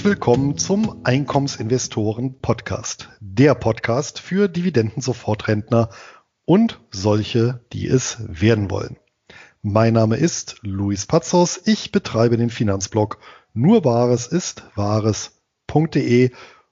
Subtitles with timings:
[0.00, 3.10] Herzlich willkommen zum Einkommensinvestoren Podcast.
[3.20, 5.90] Der Podcast für Dividenden-Sofortrentner
[6.46, 8.96] und solche, die es werden wollen.
[9.60, 11.60] Mein Name ist Luis Pazos.
[11.66, 13.18] Ich betreibe den Finanzblog
[13.52, 16.30] nur Wahres ist Wahres.de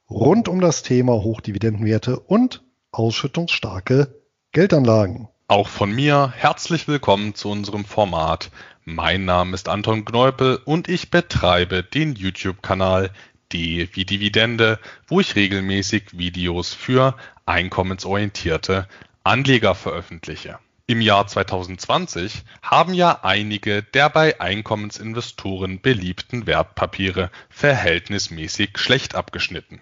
[0.09, 5.29] rund um das Thema Hochdividendenwerte und ausschüttungsstarke Geldanlagen.
[5.51, 8.51] Auch von mir herzlich willkommen zu unserem Format.
[8.84, 13.11] Mein Name ist Anton Gneupel und ich betreibe den YouTube-Kanal
[13.51, 17.16] D wie Dividende, wo ich regelmäßig Videos für
[17.47, 18.88] einkommensorientierte
[19.24, 20.59] Anleger veröffentliche.
[20.87, 29.80] Im Jahr 2020 haben ja einige der bei Einkommensinvestoren beliebten Wertpapiere verhältnismäßig schlecht abgeschnitten.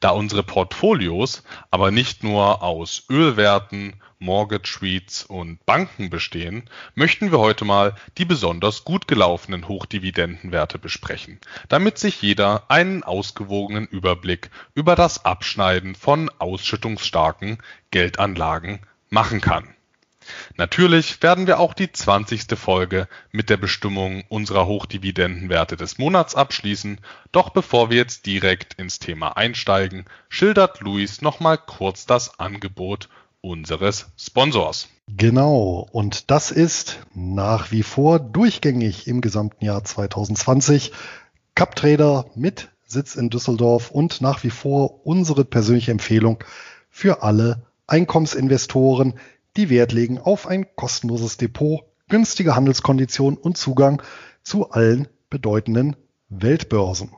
[0.00, 7.38] Da unsere Portfolios aber nicht nur aus Ölwerten, Mortgage REITs und Banken bestehen, möchten wir
[7.38, 14.96] heute mal die besonders gut gelaufenen Hochdividendenwerte besprechen, damit sich jeder einen ausgewogenen Überblick über
[14.96, 17.58] das Abschneiden von ausschüttungsstarken
[17.90, 18.80] Geldanlagen
[19.10, 19.75] machen kann.
[20.56, 22.58] Natürlich werden wir auch die 20.
[22.58, 27.00] Folge mit der Bestimmung unserer Hochdividendenwerte des Monats abschließen,
[27.32, 33.08] doch bevor wir jetzt direkt ins Thema einsteigen, schildert Luis nochmal kurz das Angebot
[33.40, 34.88] unseres Sponsors.
[35.08, 40.92] Genau, und das ist nach wie vor durchgängig im gesamten Jahr 2020
[41.54, 46.42] CupTrader mit Sitz in Düsseldorf und nach wie vor unsere persönliche Empfehlung
[46.90, 49.14] für alle Einkommensinvestoren,
[49.56, 54.02] die Wert legen auf ein kostenloses Depot, günstige Handelskonditionen und Zugang
[54.42, 55.96] zu allen bedeutenden
[56.28, 57.10] Weltbörsen.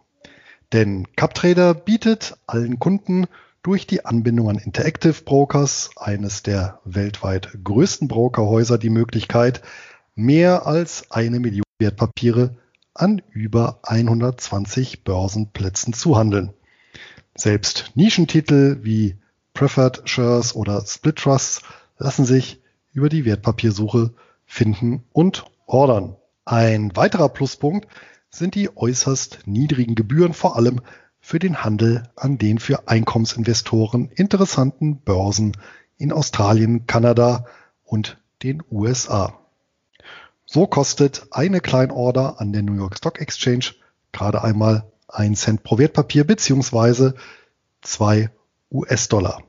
[0.73, 3.27] Denn CupTrader bietet allen Kunden
[3.63, 9.63] durch die Anbindung an Interactive Brokers, eines der weltweit größten Brokerhäuser, die Möglichkeit,
[10.15, 12.57] mehr als eine Million Wertpapiere
[12.95, 16.53] an über 120 Börsenplätzen zu handeln.
[17.37, 19.17] Selbst Nischentitel wie
[19.55, 21.63] Preferred Shares oder Split Trusts
[21.99, 22.61] lassen sich
[22.93, 24.15] über die Wertpapiersuche
[24.47, 26.17] finden und ordern.
[26.45, 27.87] Ein weiterer Pluspunkt
[28.31, 30.81] sind die äußerst niedrigen Gebühren, vor allem
[31.21, 35.57] für den Handel an den für Einkommensinvestoren interessanten Börsen
[35.97, 37.47] in Australien, Kanada
[37.85, 39.39] und den USA.
[40.47, 43.75] So kostet eine Kleinorder an der New York Stock Exchange
[44.13, 47.15] gerade einmal 1 Cent pro Wertpapier beziehungsweise
[47.83, 48.31] 2
[48.71, 49.43] US-Dollar.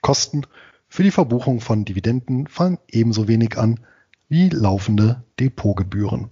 [0.00, 0.42] Kosten
[0.88, 3.80] für die Verbuchung von Dividenden fallen ebenso wenig an
[4.28, 6.30] wie laufende Depotgebühren.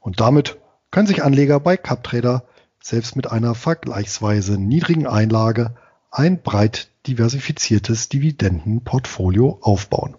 [0.00, 0.58] Und damit
[0.90, 2.44] können sich Anleger bei CupTrader
[2.80, 5.74] selbst mit einer vergleichsweise niedrigen Einlage
[6.10, 10.16] ein breit diversifiziertes Dividendenportfolio aufbauen.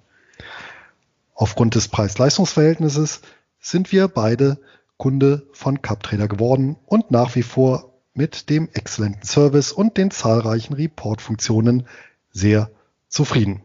[1.35, 3.21] Aufgrund des Preis-Leistungs-Verhältnisses
[3.59, 4.59] sind wir beide
[4.97, 10.73] Kunde von CupTrader geworden und nach wie vor mit dem exzellenten Service und den zahlreichen
[10.73, 11.87] Report-Funktionen
[12.31, 12.69] sehr
[13.07, 13.63] zufrieden.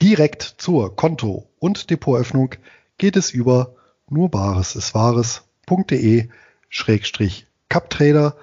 [0.00, 2.54] Direkt zur Konto- und Depotöffnung
[2.98, 3.74] geht es über
[4.08, 6.28] nur Bares ist Wahres.de
[6.68, 8.36] Schrägstrich CupTrader.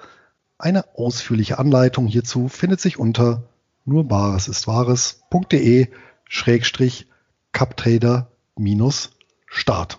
[0.58, 3.44] Eine ausführliche Anleitung hierzu findet sich unter
[3.84, 5.88] nur Bares ist Wahres.de
[6.28, 7.08] Schrägstrich
[7.52, 9.10] CupTrader minus
[9.46, 9.98] Start.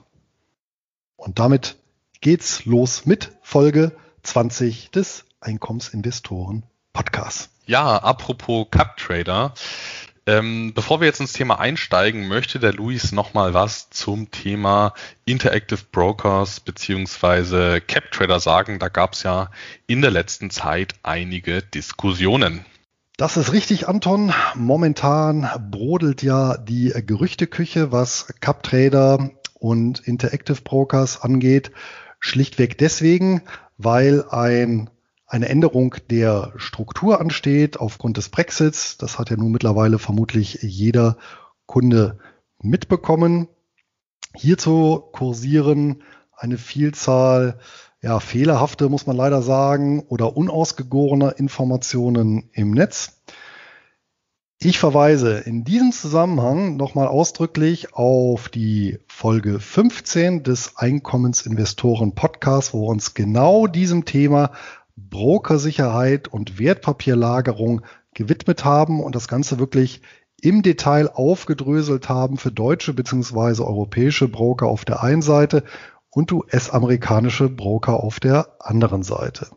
[1.16, 1.78] Und damit
[2.22, 3.92] geht's los mit Folge
[4.24, 7.50] 20 des Einkommensinvestoren Podcasts.
[7.66, 9.54] Ja, apropos CupTrader.
[10.26, 14.94] Ähm, bevor wir jetzt ins Thema einsteigen, möchte der Luis nochmal was zum Thema
[15.26, 18.80] Interactive Brokers beziehungsweise CapTrader sagen.
[18.80, 19.52] Da gab es ja
[19.86, 22.66] in der letzten Zeit einige Diskussionen.
[23.18, 24.34] Das ist richtig, Anton.
[24.56, 31.72] Momentan brodelt ja die Gerüchteküche, was CupTrader und Interactive Brokers angeht.
[32.20, 33.42] Schlichtweg deswegen,
[33.78, 34.90] weil ein
[35.34, 39.00] eine Änderung der Struktur ansteht aufgrund des Brexits.
[39.00, 41.18] Das hat ja nun mittlerweile vermutlich jeder
[41.66, 42.20] Kunde
[42.62, 43.48] mitbekommen.
[44.36, 46.04] Hierzu kursieren
[46.38, 47.58] eine Vielzahl
[48.00, 53.24] ja, fehlerhafte, muss man leider sagen, oder unausgegorene Informationen im Netz.
[54.60, 62.84] Ich verweise in diesem Zusammenhang nochmal ausdrücklich auf die Folge 15 des Einkommensinvestoren Podcasts, wo
[62.84, 64.52] wir uns genau diesem Thema
[64.96, 67.82] Brokersicherheit und Wertpapierlagerung
[68.14, 70.02] gewidmet haben und das Ganze wirklich
[70.42, 73.64] im Detail aufgedröselt haben für deutsche bzw.
[73.64, 75.64] europäische Broker auf der einen Seite
[76.10, 79.48] und US-amerikanische Broker auf der anderen Seite.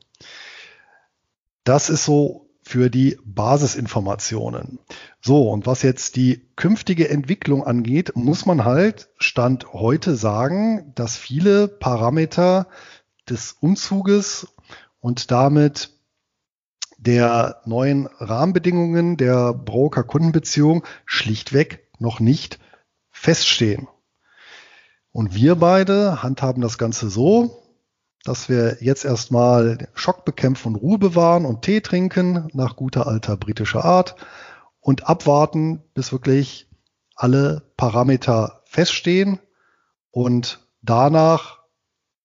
[1.64, 4.78] Das ist so für die Basisinformationen.
[5.20, 11.16] So, und was jetzt die künftige Entwicklung angeht, muss man halt Stand heute sagen, dass
[11.16, 12.68] viele Parameter
[13.28, 14.48] des Umzuges
[15.06, 15.91] und damit
[16.99, 22.58] der neuen Rahmenbedingungen der Broker-Kundenbeziehung schlichtweg noch nicht
[23.12, 23.87] feststehen.
[25.12, 27.62] Und wir beide handhaben das Ganze so,
[28.25, 33.37] dass wir jetzt erstmal Schock bekämpfen und Ruhe bewahren und Tee trinken nach guter alter
[33.37, 34.17] britischer Art
[34.81, 36.69] und abwarten, bis wirklich
[37.14, 39.38] alle Parameter feststehen
[40.11, 41.61] und danach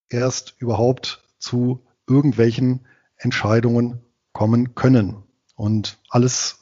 [0.09, 2.81] erst überhaupt zu irgendwelchen
[3.17, 4.01] Entscheidungen
[4.33, 5.23] kommen können.
[5.55, 6.59] Und alles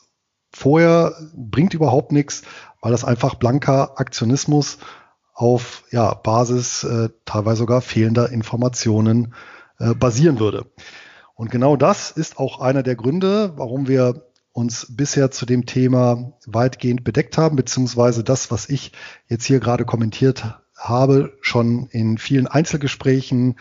[0.52, 2.44] vorher bringt überhaupt nichts,
[2.82, 4.78] weil das einfach blanker Aktionismus
[5.34, 9.34] auf ja, Basis äh, teilweise sogar fehlender Informationen
[9.80, 10.66] äh, basieren würde.
[11.36, 16.34] Und genau das ist auch einer der Gründe, warum wir uns bisher zu dem Thema
[16.46, 18.92] weitgehend bedeckt haben, beziehungsweise das, was ich
[19.28, 23.58] jetzt hier gerade kommentiert habe, schon in vielen Einzelgesprächen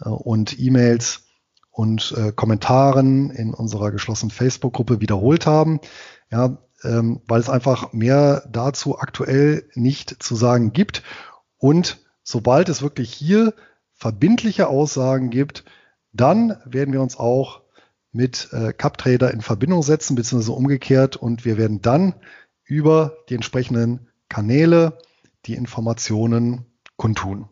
[0.00, 1.29] äh, und E-Mails
[1.70, 5.80] und äh, Kommentaren in unserer geschlossenen Facebook-Gruppe wiederholt haben.
[6.30, 11.02] Ja, ähm, weil es einfach mehr dazu aktuell nicht zu sagen gibt.
[11.58, 13.54] Und sobald es wirklich hier
[13.94, 15.64] verbindliche Aussagen gibt,
[16.12, 17.62] dann werden wir uns auch
[18.12, 21.16] mit äh, CupTrader in Verbindung setzen, beziehungsweise umgekehrt.
[21.16, 22.14] Und wir werden dann
[22.64, 24.98] über die entsprechenden Kanäle
[25.46, 26.66] die Informationen
[26.96, 27.48] kundtun.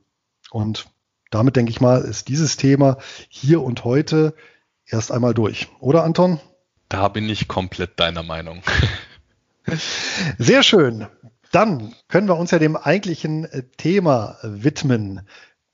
[0.51, 0.91] Und
[1.31, 2.99] damit denke ich mal, ist dieses Thema
[3.29, 4.35] hier und heute
[4.87, 5.69] erst einmal durch.
[5.81, 6.41] Oder Anton?
[6.89, 8.63] Da bin ich komplett deiner Meinung.
[10.39, 11.07] Sehr schön.
[11.53, 15.23] Dann können wir uns ja dem eigentlichen äh, Thema widmen,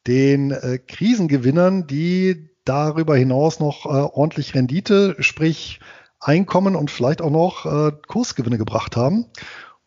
[0.06, 5.80] den äh, Krisengewinnern, die darüber hinaus noch äh, ordentlich Rendite, sprich
[6.20, 9.26] Einkommen und vielleicht auch noch äh, Kursgewinne gebracht haben.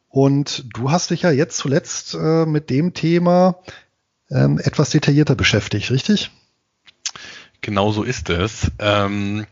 [0.08, 3.60] Und du hast dich ja jetzt zuletzt äh, mit dem Thema
[4.30, 6.32] ähm, etwas detaillierter beschäftigt, richtig?
[7.62, 8.72] Genau so ist es.
[8.80, 9.46] Ähm,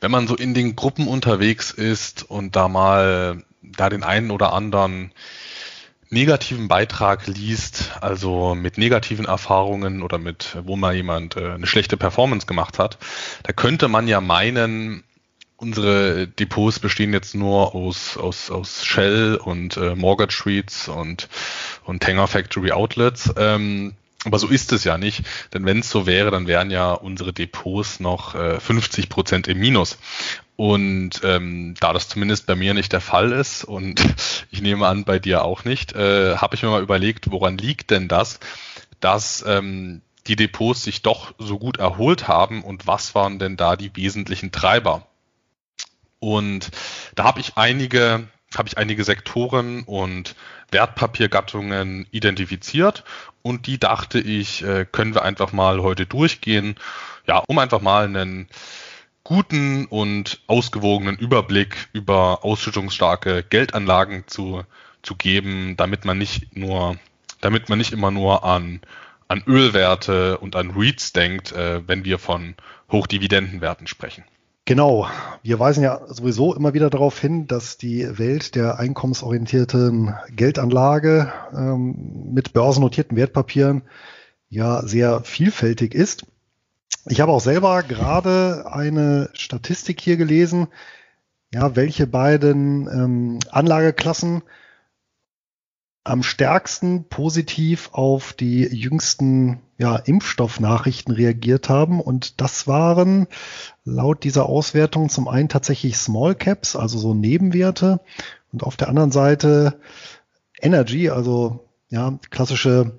[0.00, 4.52] wenn man so in den Gruppen unterwegs ist und da mal da den einen oder
[4.52, 5.12] anderen
[6.10, 11.96] negativen Beitrag liest, also mit negativen Erfahrungen oder mit, wo mal jemand äh, eine schlechte
[11.96, 12.98] Performance gemacht hat,
[13.42, 15.04] da könnte man ja meinen,
[15.56, 21.28] unsere Depots bestehen jetzt nur aus, aus, aus Shell und äh, Mortgage Streets und,
[21.84, 23.30] und Tanger Factory Outlets.
[23.36, 23.94] Ähm,
[24.28, 27.32] aber so ist es ja nicht, denn wenn es so wäre, dann wären ja unsere
[27.32, 29.98] Depots noch äh, 50 Prozent im Minus.
[30.56, 34.02] Und ähm, da das zumindest bei mir nicht der Fall ist und
[34.50, 37.90] ich nehme an, bei dir auch nicht, äh, habe ich mir mal überlegt, woran liegt
[37.90, 38.40] denn das,
[39.00, 43.76] dass ähm, die Depots sich doch so gut erholt haben und was waren denn da
[43.76, 45.06] die wesentlichen Treiber?
[46.18, 46.70] Und
[47.14, 50.34] da habe ich einige, habe ich einige Sektoren und
[50.70, 53.04] Wertpapiergattungen identifiziert
[53.42, 56.76] und die dachte ich, äh, können wir einfach mal heute durchgehen,
[57.26, 58.48] ja, um einfach mal einen
[59.22, 64.64] guten und ausgewogenen Überblick über ausschüttungsstarke Geldanlagen zu,
[65.02, 66.96] zu geben, damit man nicht nur,
[67.42, 68.80] damit man nicht immer nur an,
[69.28, 72.54] an Ölwerte und an REITs denkt, äh, wenn wir von
[72.90, 74.24] Hochdividendenwerten sprechen.
[74.68, 75.08] Genau.
[75.42, 82.34] Wir weisen ja sowieso immer wieder darauf hin, dass die Welt der einkommensorientierten Geldanlage ähm,
[82.34, 83.80] mit börsennotierten Wertpapieren
[84.50, 86.26] ja sehr vielfältig ist.
[87.06, 90.68] Ich habe auch selber gerade eine Statistik hier gelesen,
[91.50, 94.42] ja, welche beiden ähm, Anlageklassen
[96.08, 102.00] am stärksten positiv auf die jüngsten ja, Impfstoffnachrichten reagiert haben.
[102.00, 103.26] Und das waren
[103.84, 108.00] laut dieser Auswertung zum einen tatsächlich Small Caps, also so Nebenwerte,
[108.52, 109.80] und auf der anderen Seite
[110.60, 112.98] Energy, also ja, klassische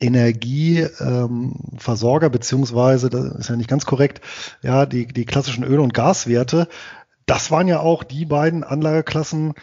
[0.00, 4.20] Energieversorger, ähm, beziehungsweise, das ist ja nicht ganz korrekt,
[4.62, 6.68] ja, die, die klassischen Öl- und Gaswerte.
[7.24, 9.54] Das waren ja auch die beiden Anlageklassen,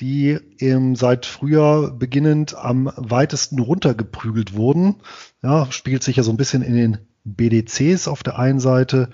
[0.00, 4.96] die ähm, seit Frühjahr beginnend am weitesten runtergeprügelt wurden.
[5.42, 9.10] Ja, spiegelt sich ja so ein bisschen in den BDCs auf der einen Seite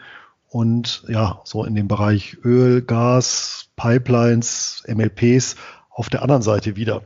[0.49, 5.57] und ja, so in dem Bereich Öl, Gas, Pipelines, MLPs
[5.91, 7.03] auf der anderen Seite wieder.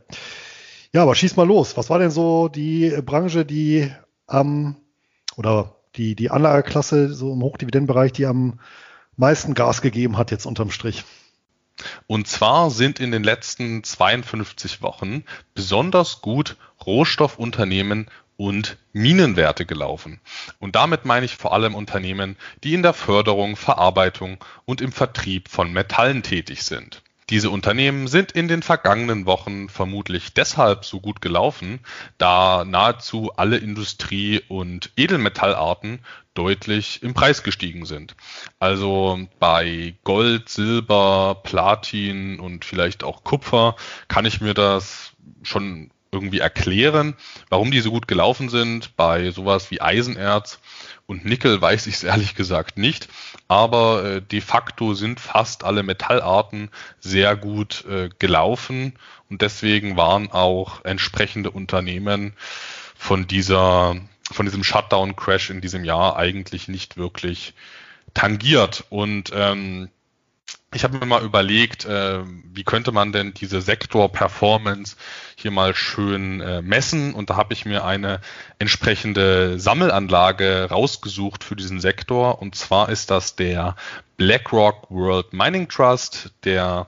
[0.93, 1.77] Ja, aber schieß mal los.
[1.77, 3.91] Was war denn so die Branche, die
[4.27, 4.77] am
[5.37, 8.61] oder die, die Anlageklasse so im Hochdividendenbereich, die am
[9.17, 11.05] meisten Gas gegeben hat jetzt unterm Strich?
[12.07, 20.19] Und zwar sind in den letzten 52 Wochen besonders gut Rohstoffunternehmen und Minenwerte gelaufen.
[20.59, 25.49] Und damit meine ich vor allem Unternehmen, die in der Förderung, Verarbeitung und im Vertrieb
[25.49, 27.03] von Metallen tätig sind.
[27.31, 31.79] Diese Unternehmen sind in den vergangenen Wochen vermutlich deshalb so gut gelaufen,
[32.19, 36.01] da nahezu alle Industrie- und Edelmetallarten
[36.35, 38.17] deutlich im Preis gestiegen sind.
[38.59, 43.77] Also bei Gold, Silber, Platin und vielleicht auch Kupfer
[44.09, 45.13] kann ich mir das
[45.45, 47.15] schon irgendwie erklären,
[47.49, 48.97] warum die so gut gelaufen sind.
[48.97, 50.59] Bei sowas wie Eisenerz
[51.11, 53.09] und Nickel weiß ich es ehrlich gesagt nicht,
[53.49, 58.93] aber äh, de facto sind fast alle Metallarten sehr gut äh, gelaufen
[59.29, 62.35] und deswegen waren auch entsprechende Unternehmen
[62.97, 63.97] von dieser
[64.31, 67.55] von diesem Shutdown-Crash in diesem Jahr eigentlich nicht wirklich
[68.15, 68.85] tangiert.
[68.89, 69.89] Und ähm,
[70.73, 74.97] ich habe mir mal überlegt, äh, wie könnte man denn diese Sektor-Performance
[75.35, 77.13] hier mal schön äh, messen.
[77.13, 78.21] Und da habe ich mir eine
[78.61, 82.41] entsprechende Sammelanlage rausgesucht für diesen Sektor.
[82.41, 83.75] Und zwar ist das der
[84.17, 86.31] BlackRock World Mining Trust.
[86.45, 86.87] Der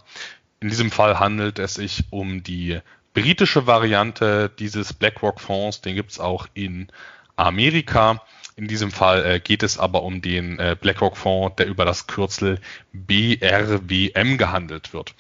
[0.60, 2.78] in diesem Fall handelt es sich um die
[3.14, 5.80] britische Variante dieses BlackRock-Fonds.
[5.80, 6.86] Den gibt es auch in
[7.34, 8.22] Amerika.
[8.54, 12.60] In diesem Fall äh, geht es aber um den äh, BlackRock-Fonds, der über das Kürzel
[12.92, 15.14] BRWM gehandelt wird.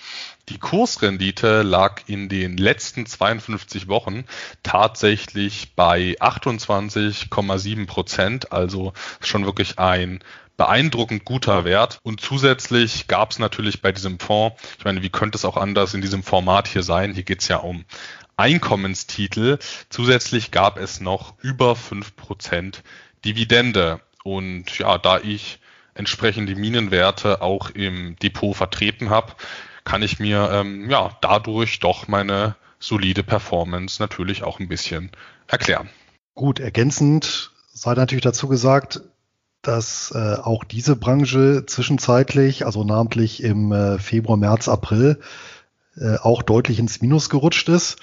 [0.50, 4.24] Die Kursrendite lag in den letzten 52 Wochen
[4.62, 10.22] tatsächlich bei 28,7 Prozent, also schon wirklich ein
[10.58, 11.98] beeindruckend guter Wert.
[12.02, 15.94] Und zusätzlich gab es natürlich bei diesem Fonds, ich meine, wie könnte es auch anders
[15.94, 17.14] in diesem Format hier sein?
[17.14, 17.86] Hier geht es ja um
[18.36, 19.58] Einkommenstitel.
[19.88, 22.82] Zusätzlich gab es noch über 5%
[23.24, 24.00] Dividende.
[24.24, 25.58] Und ja, da ich
[25.94, 29.34] entsprechende Minenwerte auch im Depot vertreten habe,
[29.84, 35.10] kann ich mir ähm, ja dadurch doch meine solide Performance natürlich auch ein bisschen
[35.46, 35.88] erklären.
[36.34, 39.02] Gut, ergänzend sei natürlich dazu gesagt,
[39.62, 45.20] dass äh, auch diese Branche zwischenzeitlich, also namentlich im äh, Februar, März, April,
[45.96, 47.98] äh, auch deutlich ins Minus gerutscht ist.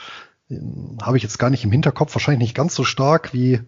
[0.50, 3.62] Ähm, Habe ich jetzt gar nicht im Hinterkopf, wahrscheinlich nicht ganz so stark wie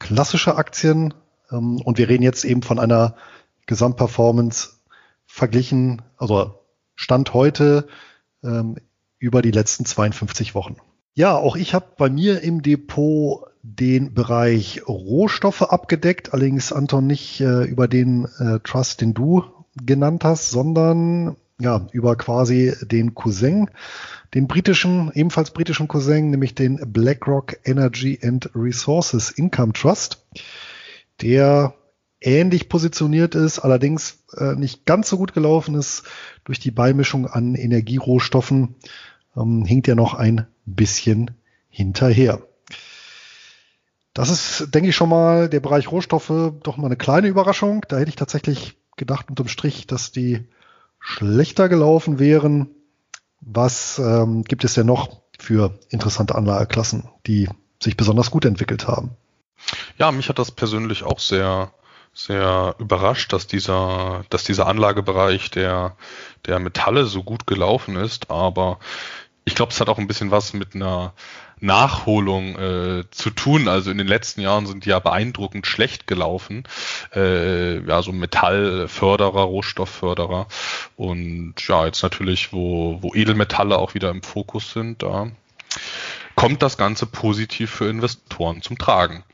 [0.00, 1.14] klassische Aktien.
[1.52, 3.14] Ähm, und wir reden jetzt eben von einer
[3.66, 4.80] Gesamtperformance
[5.26, 6.54] verglichen, also
[6.96, 7.86] Stand heute
[8.42, 8.76] ähm,
[9.18, 10.76] über die letzten 52 Wochen.
[11.14, 17.40] Ja, auch ich habe bei mir im Depot den Bereich Rohstoffe abgedeckt, allerdings Anton nicht
[17.40, 19.44] äh, über den äh, Trust, den du
[19.76, 23.70] genannt hast, sondern ja, über quasi den Cousin,
[24.34, 30.24] den britischen, ebenfalls britischen Cousin, nämlich den BlackRock Energy and Resources Income Trust,
[31.20, 31.74] der
[32.20, 36.04] ähnlich positioniert ist, allerdings äh, nicht ganz so gut gelaufen ist
[36.44, 38.76] durch die Beimischung an Energierohstoffen,
[39.36, 41.30] ähm, hinkt ja noch ein bisschen
[41.68, 42.42] hinterher.
[44.12, 47.84] Das ist, denke ich schon mal, der Bereich Rohstoffe doch mal eine kleine Überraschung.
[47.88, 50.46] Da hätte ich tatsächlich gedacht unterm Strich, dass die
[51.00, 52.68] schlechter gelaufen wären.
[53.40, 57.48] Was ähm, gibt es denn noch für interessante Anlageklassen, die
[57.82, 59.16] sich besonders gut entwickelt haben?
[59.98, 61.72] Ja, mich hat das persönlich auch sehr,
[62.12, 65.96] sehr überrascht, dass dieser, dass dieser Anlagebereich der,
[66.46, 68.30] der Metalle so gut gelaufen ist.
[68.30, 68.78] Aber
[69.44, 71.14] ich glaube, es hat auch ein bisschen was mit einer
[71.60, 73.68] Nachholung äh, zu tun.
[73.68, 76.64] Also in den letzten Jahren sind die ja beeindruckend schlecht gelaufen.
[77.14, 80.46] Äh, ja, so Metallförderer, Rohstoffförderer.
[80.96, 85.30] Und ja, jetzt natürlich, wo, wo Edelmetalle auch wieder im Fokus sind, da
[86.34, 89.24] kommt das Ganze positiv für Investoren zum Tragen.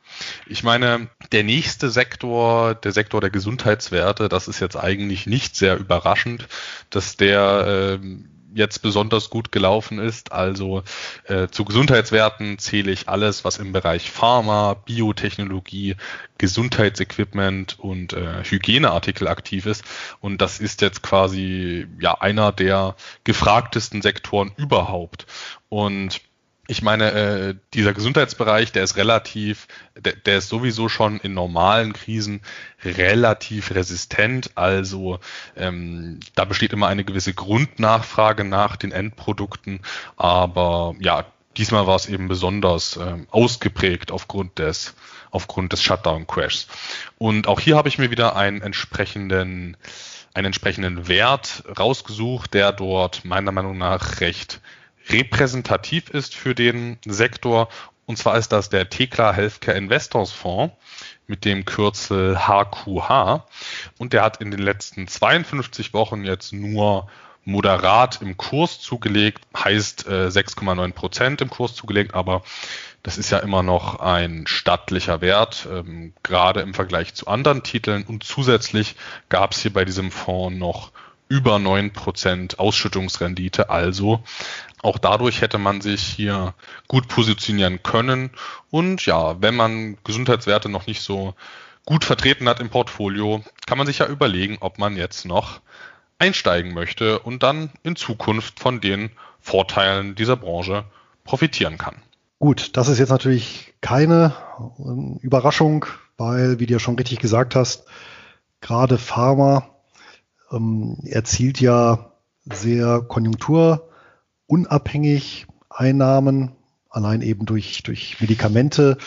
[0.47, 5.76] Ich meine, der nächste Sektor, der Sektor der Gesundheitswerte, das ist jetzt eigentlich nicht sehr
[5.76, 6.49] überraschend,
[6.90, 8.06] dass der äh,
[8.56, 10.32] jetzt besonders gut gelaufen ist.
[10.32, 10.82] Also
[11.25, 15.96] äh, zu Gesundheitswerten zähle ich alles, was im Bereich Pharma, Biotechnologie,
[16.38, 19.84] Gesundheitsequipment und äh, Hygieneartikel aktiv ist.
[20.20, 25.26] Und das ist jetzt quasi ja einer der gefragtesten Sektoren überhaupt.
[25.68, 26.20] Und
[26.68, 31.92] ich meine, äh, dieser Gesundheitsbereich, der ist relativ, der, der, ist sowieso schon in normalen
[31.92, 32.40] Krisen
[32.85, 34.50] relativ resistent.
[34.56, 35.20] Also
[35.56, 39.80] ähm, da besteht immer eine gewisse Grundnachfrage nach den Endprodukten.
[40.16, 44.94] Aber ja, diesmal war es eben besonders ähm, ausgeprägt aufgrund des,
[45.30, 46.66] aufgrund des Shutdown-Crashs.
[47.18, 49.76] Und auch hier habe ich mir wieder einen entsprechenden,
[50.35, 54.61] einen entsprechenden Wert rausgesucht, der dort meiner Meinung nach recht
[55.08, 57.68] repräsentativ ist für den Sektor.
[58.06, 60.75] Und zwar ist das der Tekla Healthcare Investors Fonds
[61.26, 63.44] mit dem Kürzel HQH.
[63.98, 67.08] Und der hat in den letzten 52 Wochen jetzt nur
[67.44, 72.42] moderat im Kurs zugelegt, heißt äh, 6,9 Prozent im Kurs zugelegt, aber
[73.04, 78.02] das ist ja immer noch ein stattlicher Wert, ähm, gerade im Vergleich zu anderen Titeln.
[78.02, 78.96] Und zusätzlich
[79.28, 80.90] gab es hier bei diesem Fonds noch
[81.28, 83.71] über neun Prozent Ausschüttungsrendite.
[83.71, 84.23] Also
[84.83, 86.54] auch dadurch hätte man sich hier
[86.87, 88.30] gut positionieren können.
[88.71, 91.35] Und ja, wenn man Gesundheitswerte noch nicht so
[91.85, 95.61] gut vertreten hat im Portfolio, kann man sich ja überlegen, ob man jetzt noch
[96.18, 100.85] einsteigen möchte und dann in Zukunft von den Vorteilen dieser Branche
[101.25, 101.97] profitieren kann.
[102.38, 104.35] Gut, das ist jetzt natürlich keine
[104.78, 107.85] ähm, Überraschung, weil, wie du ja schon richtig gesagt hast,
[108.61, 109.68] gerade Pharma
[110.50, 112.12] ähm, erzielt ja
[112.44, 116.52] sehr konjunkturunabhängig Einnahmen,
[116.90, 118.98] allein eben durch, durch Medikamente,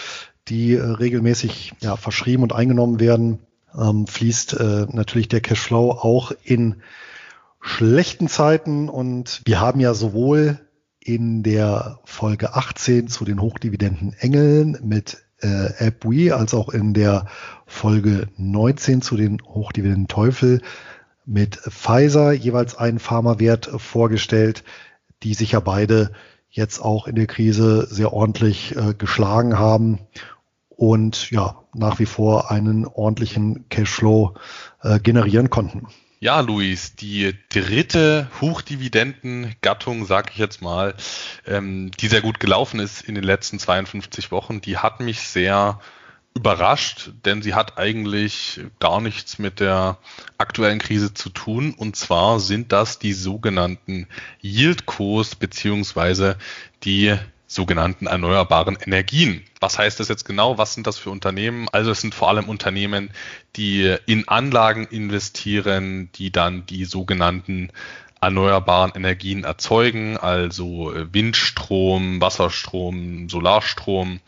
[0.48, 3.40] die äh, regelmäßig ja, verschrieben und eingenommen werden,
[3.78, 6.82] ähm, fließt äh, natürlich der Cashflow auch in
[7.62, 8.90] schlechten Zeiten.
[8.90, 10.60] Und wir haben ja sowohl
[11.00, 17.26] in der Folge 18 zu den Hochdividenden Engeln mit äh, AppWe als auch in der
[17.66, 20.62] Folge 19 zu den Hochdividenden Teufel
[21.30, 24.64] mit Pfizer jeweils einen Pharmawert vorgestellt,
[25.22, 26.12] die sich ja beide
[26.50, 30.00] jetzt auch in der Krise sehr ordentlich äh, geschlagen haben
[30.70, 34.34] und ja, nach wie vor einen ordentlichen Cashflow
[34.82, 35.88] äh, generieren konnten.
[36.20, 40.96] Ja, Luis, die dritte Hochdividendengattung, sag ich jetzt mal,
[41.46, 45.80] ähm, die sehr gut gelaufen ist in den letzten 52 Wochen, die hat mich sehr
[46.40, 49.98] überrascht, denn sie hat eigentlich gar nichts mit der
[50.38, 51.74] aktuellen Krise zu tun.
[51.78, 54.08] Und zwar sind das die sogenannten
[54.42, 56.38] Yieldcos beziehungsweise
[56.86, 57.14] die
[57.46, 59.44] sogenannten erneuerbaren Energien.
[59.60, 60.58] Was heißt das jetzt genau?
[60.58, 61.68] Was sind das für Unternehmen?
[61.74, 63.10] Also es sind vor allem Unternehmen,
[63.58, 67.70] die in Anlagen investieren, die dann die sogenannten
[68.22, 74.20] erneuerbaren Energien erzeugen, also Windstrom, Wasserstrom, Solarstrom.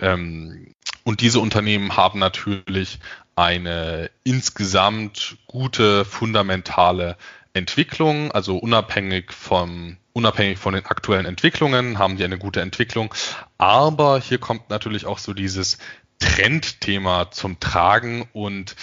[0.00, 0.74] Ähm,
[1.04, 2.98] und diese Unternehmen haben natürlich
[3.36, 7.16] eine insgesamt gute fundamentale
[7.52, 13.14] Entwicklung, also unabhängig vom unabhängig von den aktuellen Entwicklungen haben die eine gute Entwicklung.
[13.58, 15.76] Aber hier kommt natürlich auch so dieses
[16.18, 18.74] Trendthema zum Tragen und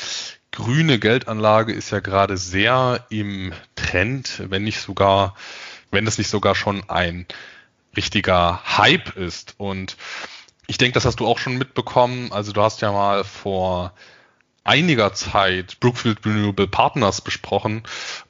[0.51, 3.51] grüne Geldanlage ist ja gerade sehr im
[3.93, 5.35] Trend, wenn nicht sogar,
[5.91, 7.27] wenn es nicht sogar schon ein
[7.95, 9.53] richtiger Hype ist.
[9.57, 9.97] Und
[10.65, 12.31] ich denke, das hast du auch schon mitbekommen.
[12.31, 13.93] Also du hast ja mal vor
[14.63, 17.83] einiger Zeit Brookfield Renewable Partners besprochen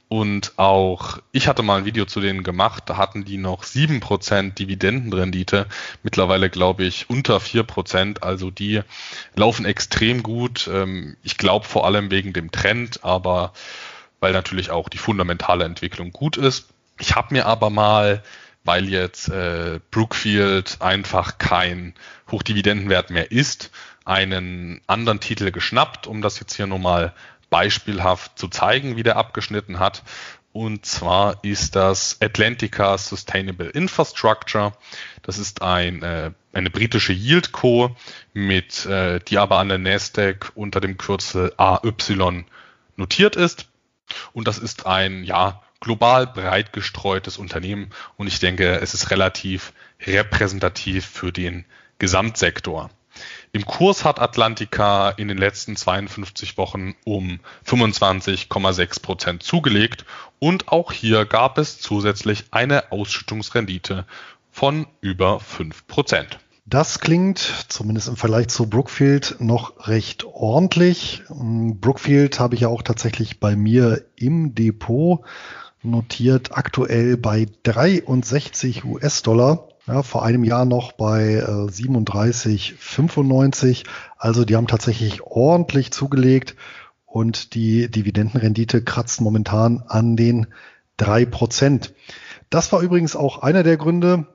[0.09, 4.53] und auch ich hatte mal ein Video zu denen gemacht, da hatten die noch 7%
[4.53, 5.67] Dividendenrendite,
[6.03, 8.81] mittlerweile glaube ich unter 4%, also die
[9.35, 10.69] laufen extrem gut.
[10.71, 13.53] Ähm, ich glaube vor allem wegen dem Trend, aber
[14.23, 16.69] weil natürlich auch die fundamentale Entwicklung gut ist.
[16.97, 18.23] Ich habe mir aber mal,
[18.63, 21.93] weil jetzt äh, Brookfield einfach kein
[22.31, 23.69] Hochdividendenwert mehr ist,
[24.05, 27.13] einen anderen Titel geschnappt, um das jetzt hier nochmal
[27.49, 30.03] beispielhaft zu zeigen, wie der abgeschnitten hat.
[30.53, 34.71] Und zwar ist das Atlantica Sustainable Infrastructure.
[35.23, 37.93] Das ist ein, äh, eine britische Yieldco,
[38.31, 42.45] mit, äh, die aber an der Nasdaq unter dem Kürzel AY
[42.95, 43.67] notiert ist.
[44.33, 47.91] Und das ist ein ja, global breit gestreutes Unternehmen.
[48.17, 49.73] Und ich denke, es ist relativ
[50.05, 51.65] repräsentativ für den
[51.99, 52.89] Gesamtsektor.
[53.51, 60.05] Im Kurs hat Atlantica in den letzten 52 Wochen um 25,6 Prozent zugelegt
[60.39, 64.05] und auch hier gab es zusätzlich eine Ausschüttungsrendite
[64.51, 66.39] von über 5 Prozent.
[66.65, 71.23] Das klingt zumindest im Vergleich zu Brookfield noch recht ordentlich.
[71.29, 75.19] Brookfield habe ich ja auch tatsächlich bei mir im Depot
[75.81, 79.67] notiert, aktuell bei 63 US-Dollar.
[79.85, 83.83] Ja, vor einem Jahr noch bei äh, 37,95.
[84.17, 86.55] Also die haben tatsächlich ordentlich zugelegt
[87.05, 90.47] und die Dividendenrendite kratzt momentan an den
[90.95, 91.93] drei Prozent.
[92.49, 94.27] Das war übrigens auch einer der Gründe,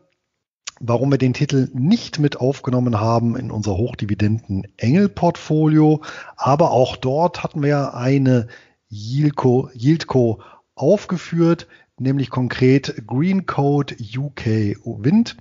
[0.81, 6.01] warum wir den Titel nicht mit aufgenommen haben in unser Hochdividenden-Engel-Portfolio.
[6.37, 8.49] Aber auch dort hatten wir eine
[8.91, 10.41] Yieldco, Yieldco
[10.75, 11.67] aufgeführt,
[11.99, 15.37] nämlich konkret Green Code UK Wind,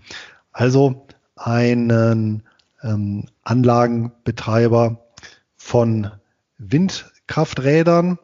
[0.52, 2.43] also einen
[2.84, 5.06] ähm, Anlagenbetreiber
[5.56, 6.12] von
[6.58, 8.17] Windkrafträdern,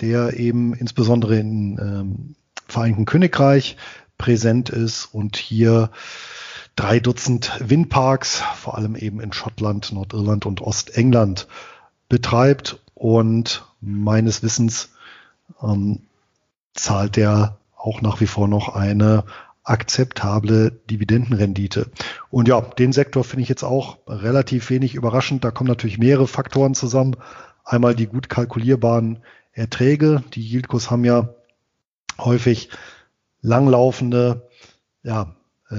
[0.00, 2.34] der eben insbesondere im ähm,
[2.68, 3.76] Vereinigten Königreich
[4.16, 5.90] präsent ist und hier
[6.76, 11.46] drei Dutzend Windparks, vor allem eben in Schottland, Nordirland und Ostengland
[12.08, 14.90] betreibt und meines Wissens
[15.62, 16.00] ähm,
[16.74, 19.24] zahlt der auch nach wie vor noch eine
[19.64, 21.90] akzeptable Dividendenrendite.
[22.30, 25.44] Und ja, den Sektor finde ich jetzt auch relativ wenig überraschend.
[25.44, 27.16] Da kommen natürlich mehrere Faktoren zusammen.
[27.64, 29.20] Einmal die gut kalkulierbaren
[29.52, 30.24] Erträge.
[30.34, 31.28] Die Yieldcos haben ja
[32.18, 32.70] häufig
[33.40, 34.48] langlaufende
[35.02, 35.34] ja,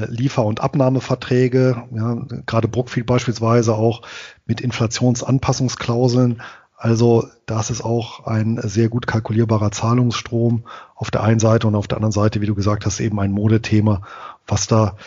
[0.08, 4.02] Liefer- und Abnahmeverträge, ja, gerade Brookfield beispielsweise auch
[4.46, 6.42] mit Inflationsanpassungsklauseln.
[6.76, 11.88] Also das ist auch ein sehr gut kalkulierbarer Zahlungsstrom auf der einen Seite und auf
[11.88, 14.02] der anderen Seite, wie du gesagt hast, eben ein Modethema,
[14.48, 14.98] was da,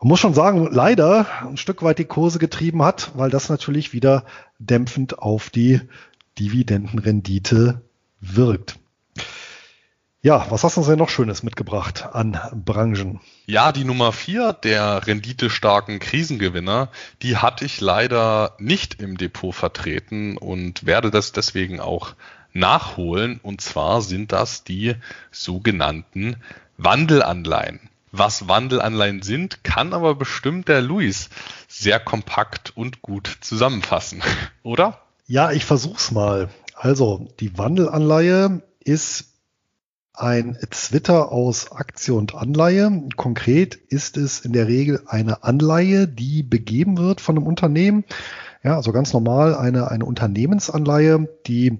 [0.00, 3.92] man muss schon sagen, leider ein Stück weit die Kurse getrieben hat, weil das natürlich
[3.92, 4.24] wieder
[4.58, 5.80] dämpfend auf die
[6.38, 7.82] Dividendenrendite
[8.20, 8.78] wirkt.
[10.22, 13.20] Ja, was hast du uns denn noch Schönes mitgebracht an Branchen?
[13.46, 16.90] Ja, die Nummer vier der renditestarken Krisengewinner,
[17.22, 22.14] die hatte ich leider nicht im Depot vertreten und werde das deswegen auch
[22.52, 23.40] nachholen.
[23.42, 24.94] Und zwar sind das die
[25.30, 26.36] sogenannten
[26.76, 27.80] Wandelanleihen.
[28.12, 31.30] Was Wandelanleihen sind, kann aber bestimmt der Luis
[31.66, 34.22] sehr kompakt und gut zusammenfassen,
[34.64, 35.00] oder?
[35.26, 36.50] Ja, ich versuch's mal.
[36.74, 39.29] Also, die Wandelanleihe ist
[40.20, 43.08] ein Zwitter aus Aktie und Anleihe.
[43.16, 48.04] Konkret ist es in der Regel eine Anleihe, die begeben wird von einem Unternehmen.
[48.62, 51.78] Ja, also ganz normal eine, eine Unternehmensanleihe, die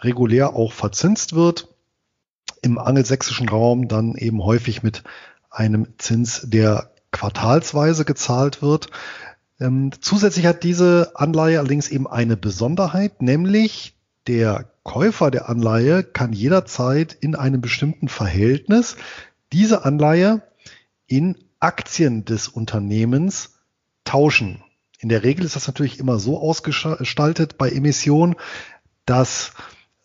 [0.00, 1.68] regulär auch verzinst wird.
[2.62, 5.04] Im angelsächsischen Raum dann eben häufig mit
[5.50, 8.88] einem Zins, der quartalsweise gezahlt wird.
[9.60, 13.97] Ähm, zusätzlich hat diese Anleihe allerdings eben eine Besonderheit, nämlich
[14.28, 18.96] der Käufer der Anleihe kann jederzeit in einem bestimmten Verhältnis
[19.52, 20.42] diese Anleihe
[21.06, 23.58] in Aktien des Unternehmens
[24.04, 24.62] tauschen.
[25.00, 28.36] In der Regel ist das natürlich immer so ausgestaltet bei Emissionen,
[29.06, 29.52] dass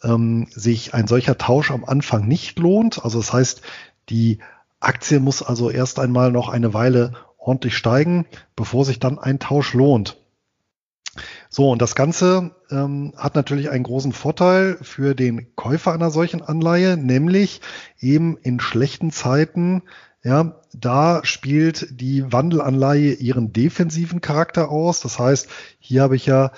[0.04, 3.04] ähm, sich ein solcher Tausch am Anfang nicht lohnt.
[3.04, 3.62] Also das heißt,
[4.10, 4.40] die
[4.80, 9.74] Aktie muss also erst einmal noch eine Weile ordentlich steigen, bevor sich dann ein Tausch
[9.74, 10.18] lohnt.
[11.50, 16.42] So, und das Ganze ähm, hat natürlich einen großen Vorteil für den Käufer einer solchen
[16.42, 17.62] Anleihe, nämlich
[18.00, 19.84] eben in schlechten Zeiten,
[20.24, 25.02] ja, da spielt die Wandelanleihe ihren defensiven Charakter aus.
[25.02, 25.50] Das heißt,
[25.80, 26.52] hier habe ich ja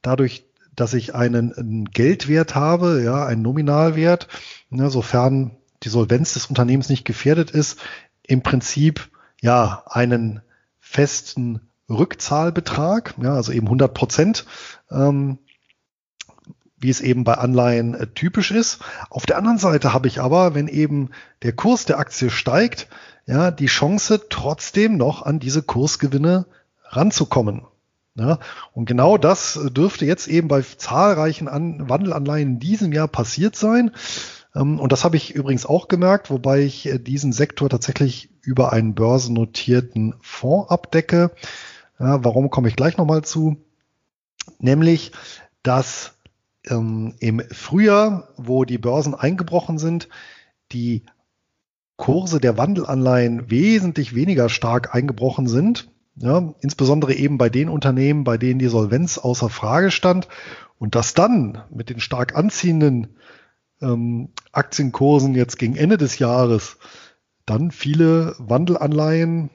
[0.00, 4.28] dadurch, dass ich einen, einen Geldwert habe, ja, einen Nominalwert,
[4.70, 7.78] ne, sofern die Solvenz des Unternehmens nicht gefährdet ist,
[8.22, 9.10] im Prinzip
[9.42, 10.40] ja einen
[10.80, 14.46] festen Rückzahlbetrag, ja, also eben 100 Prozent,
[14.90, 15.38] ähm,
[16.76, 18.80] wie es eben bei Anleihen äh, typisch ist.
[19.10, 21.10] Auf der anderen Seite habe ich aber, wenn eben
[21.42, 22.88] der Kurs der Aktie steigt,
[23.26, 26.46] ja, die Chance trotzdem noch an diese Kursgewinne
[26.84, 27.62] ranzukommen.
[28.14, 28.40] Ja,
[28.74, 33.92] und genau das dürfte jetzt eben bei zahlreichen an Wandelanleihen in diesem Jahr passiert sein.
[34.54, 38.72] Ähm, und das habe ich übrigens auch gemerkt, wobei ich äh, diesen Sektor tatsächlich über
[38.72, 41.30] einen börsennotierten Fonds abdecke.
[41.98, 43.56] Ja, warum komme ich gleich nochmal zu?
[44.58, 45.12] Nämlich,
[45.62, 46.14] dass
[46.68, 50.08] ähm, im Frühjahr, wo die Börsen eingebrochen sind,
[50.72, 51.04] die
[51.96, 55.90] Kurse der Wandelanleihen wesentlich weniger stark eingebrochen sind.
[56.16, 60.28] Ja, insbesondere eben bei den Unternehmen, bei denen die Solvenz außer Frage stand.
[60.78, 63.16] Und dass dann mit den stark anziehenden
[63.80, 66.78] ähm, Aktienkursen jetzt gegen Ende des Jahres
[67.46, 69.50] dann viele Wandelanleihen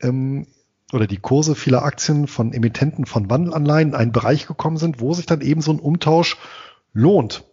[0.00, 0.46] ähm,
[0.92, 5.14] oder die Kurse vieler Aktien von Emittenten von Wandelanleihen in einen Bereich gekommen sind, wo
[5.14, 6.36] sich dann eben so ein Umtausch
[6.92, 7.44] lohnt.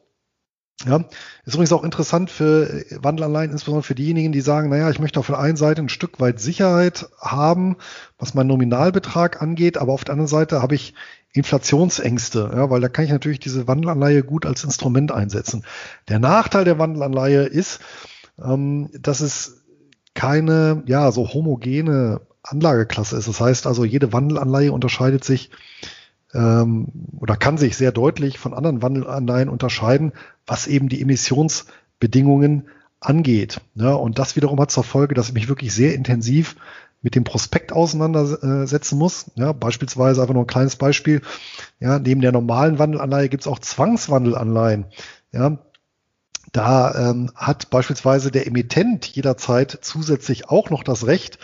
[0.85, 1.03] Ja,
[1.43, 5.27] ist übrigens auch interessant für Wandelanleihen, insbesondere für diejenigen, die sagen, naja, ich möchte auf
[5.27, 7.75] der einen Seite ein Stück weit Sicherheit haben,
[8.17, 10.93] was meinen Nominalbetrag angeht, aber auf der anderen Seite habe ich
[11.33, 15.65] Inflationsängste, ja, weil da kann ich natürlich diese Wandelanleihe gut als Instrument einsetzen.
[16.07, 17.81] Der Nachteil der Wandelanleihe ist,
[18.41, 19.65] ähm, dass es
[20.13, 23.27] keine ja so homogene Anlageklasse ist.
[23.27, 25.49] Das heißt also, jede Wandelanleihe unterscheidet sich
[26.33, 26.87] ähm,
[27.19, 30.13] oder kann sich sehr deutlich von anderen Wandelanleihen unterscheiden,
[30.45, 32.67] was eben die Emissionsbedingungen
[32.99, 33.61] angeht.
[33.75, 36.55] Ja, und das wiederum hat zur Folge, dass ich mich wirklich sehr intensiv
[37.01, 39.31] mit dem Prospekt auseinandersetzen muss.
[39.35, 41.21] Ja, beispielsweise einfach nur ein kleines Beispiel.
[41.79, 44.85] Ja, neben der normalen Wandelanleihe gibt es auch Zwangswandelanleihen.
[45.31, 45.59] Ja,
[46.51, 51.39] da ähm, hat beispielsweise der Emittent jederzeit zusätzlich auch noch das Recht,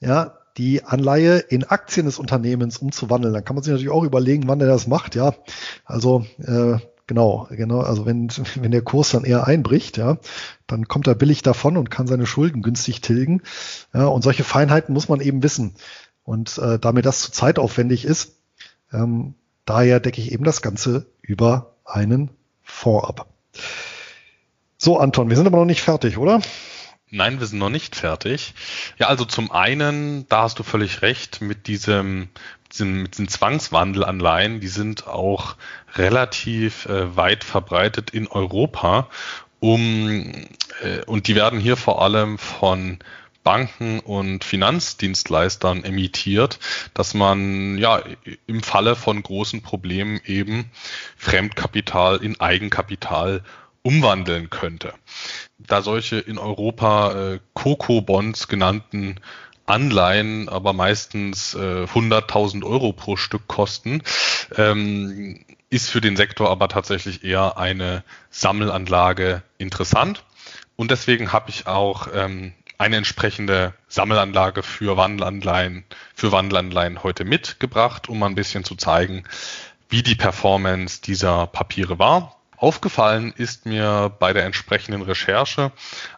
[0.00, 3.32] ja, die Anleihe in Aktien des Unternehmens umzuwandeln.
[3.32, 5.34] Dann kann man sich natürlich auch überlegen, wann er das macht, ja.
[5.84, 10.18] Also äh, genau, genau, also wenn, wenn der Kurs dann eher einbricht, ja,
[10.66, 13.42] dann kommt er billig davon und kann seine Schulden günstig tilgen.
[13.94, 15.74] Ja, und solche Feinheiten muss man eben wissen.
[16.24, 18.36] Und äh, da mir das zu zeitaufwendig ist,
[18.92, 22.30] ähm, daher decke ich eben das Ganze über einen
[22.62, 23.28] Fonds ab.
[24.76, 26.40] So, Anton, wir sind aber noch nicht fertig, oder?
[27.10, 28.54] Nein, wir sind noch nicht fertig.
[28.98, 32.28] Ja, also zum einen, da hast du völlig recht, mit diesem,
[32.78, 35.56] mit diesen Zwangswandelanleihen, die sind auch
[35.94, 39.08] relativ äh, weit verbreitet in Europa.
[39.60, 40.32] um
[40.82, 42.98] äh, und die werden hier vor allem von
[43.42, 46.58] Banken und Finanzdienstleistern emittiert,
[46.92, 48.02] dass man ja
[48.46, 50.70] im Falle von großen Problemen eben
[51.16, 53.42] Fremdkapital in Eigenkapital
[53.88, 54.92] umwandeln könnte.
[55.56, 59.18] Da solche in Europa äh, Coco-Bonds genannten
[59.64, 64.02] Anleihen aber meistens äh, 100.000 Euro pro Stück kosten,
[64.56, 70.22] ähm, ist für den Sektor aber tatsächlich eher eine Sammelanlage interessant.
[70.76, 78.10] Und deswegen habe ich auch ähm, eine entsprechende Sammelanlage für Wandelanleihen, für Wandelanleihen heute mitgebracht,
[78.10, 79.24] um mal ein bisschen zu zeigen,
[79.88, 82.37] wie die Performance dieser Papiere war.
[82.58, 85.72] Aufgefallen ist mir bei der entsprechenden Recherche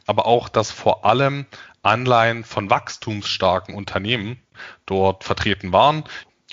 [0.06, 1.46] aber auch, dass vor allem
[1.82, 4.40] Anleihen von wachstumsstarken Unternehmen
[4.86, 6.04] dort vertreten waren.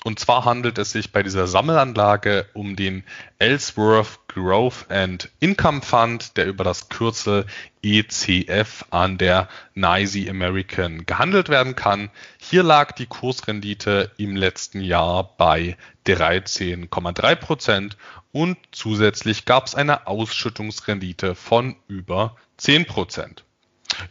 [0.04, 3.02] Und zwar handelt es sich bei dieser Sammelanlage um den
[3.40, 7.46] Ellsworth Growth and Income Fund, der über das Kürzel
[7.82, 12.10] ECF an der NYSE American gehandelt werden kann.
[12.38, 17.96] Hier lag die Kursrendite im letzten Jahr bei 13,3 Prozent
[18.30, 23.44] und zusätzlich gab es eine Ausschüttungsrendite von über 10 Prozent.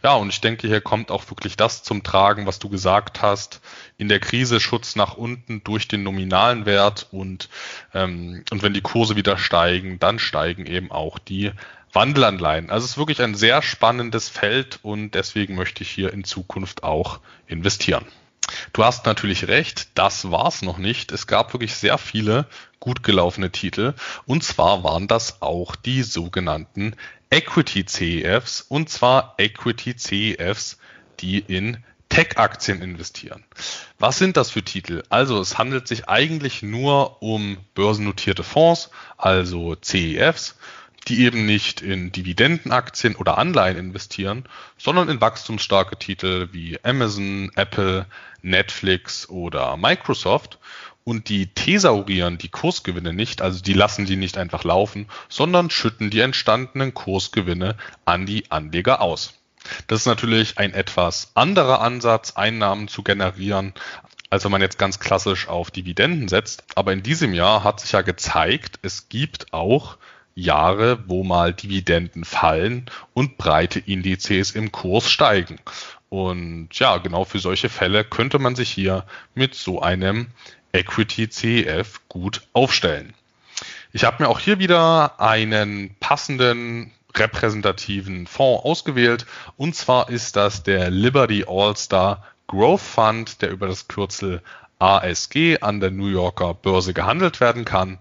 [0.02, 3.60] Ja, und ich denke, hier kommt auch wirklich das zum Tragen, was du gesagt hast.
[3.96, 7.48] In der Krise Schutz nach unten durch den nominalen Wert und,
[7.94, 11.52] ähm, und wenn die Kurse wieder steigen, dann steigen eben auch die
[11.92, 12.70] Wandelanleihen.
[12.70, 16.82] Also es ist wirklich ein sehr spannendes Feld und deswegen möchte ich hier in Zukunft
[16.82, 18.04] auch investieren.
[18.72, 21.12] Du hast natürlich recht, das war's noch nicht.
[21.12, 22.46] Es gab wirklich sehr viele
[22.80, 23.94] gut gelaufene Titel
[24.26, 26.94] und zwar waren das auch die sogenannten
[27.30, 30.78] Equity CEFs und zwar Equity CEFs,
[31.20, 33.44] die in Tech-Aktien investieren.
[33.98, 35.02] Was sind das für Titel?
[35.10, 40.56] Also es handelt sich eigentlich nur um börsennotierte Fonds, also CEFs,
[41.08, 44.44] die eben nicht in Dividendenaktien oder Anleihen investieren,
[44.76, 48.06] sondern in wachstumsstarke Titel wie Amazon, Apple,
[48.42, 50.58] Netflix oder Microsoft
[51.04, 56.10] und die thesaurieren die Kursgewinne nicht, also die lassen die nicht einfach laufen, sondern schütten
[56.10, 59.32] die entstandenen Kursgewinne an die Anleger aus.
[59.86, 63.72] Das ist natürlich ein etwas anderer Ansatz, Einnahmen zu generieren,
[64.30, 66.64] als wenn man jetzt ganz klassisch auf Dividenden setzt.
[66.74, 69.96] Aber in diesem Jahr hat sich ja gezeigt, es gibt auch
[70.38, 75.58] Jahre, wo mal Dividenden fallen und breite Indizes im Kurs steigen.
[76.08, 80.28] Und ja, genau für solche Fälle könnte man sich hier mit so einem
[80.72, 83.14] Equity CEF gut aufstellen.
[83.92, 90.62] Ich habe mir auch hier wieder einen passenden repräsentativen Fonds ausgewählt und zwar ist das
[90.62, 94.42] der Liberty All-Star Growth Fund, der über das Kürzel
[94.78, 97.98] ASG an der New Yorker Börse gehandelt werden kann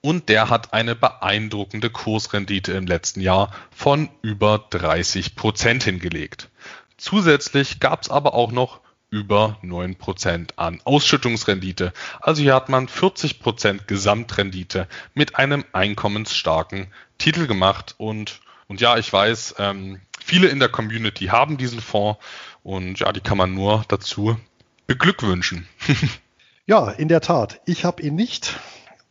[0.00, 6.48] und der hat eine beeindruckende Kursrendite im letzten Jahr von über 30 Prozent hingelegt.
[6.96, 8.80] Zusätzlich gab es aber auch noch
[9.10, 11.92] über 9% an Ausschüttungsrendite.
[12.20, 17.94] Also hier hat man 40% Gesamtrendite mit einem einkommensstarken Titel gemacht.
[17.98, 22.18] Und, und ja, ich weiß, ähm, viele in der Community haben diesen Fonds
[22.62, 24.38] und ja, die kann man nur dazu
[24.86, 25.66] beglückwünschen.
[26.66, 27.60] ja, in der Tat.
[27.64, 28.58] Ich habe ihn nicht.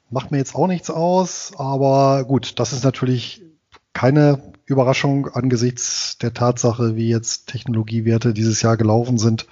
[0.10, 3.44] Macht mir jetzt auch nichts aus, aber gut, das ist natürlich
[3.94, 9.48] keine Überraschung angesichts der Tatsache, wie jetzt Technologiewerte dieses Jahr gelaufen sind.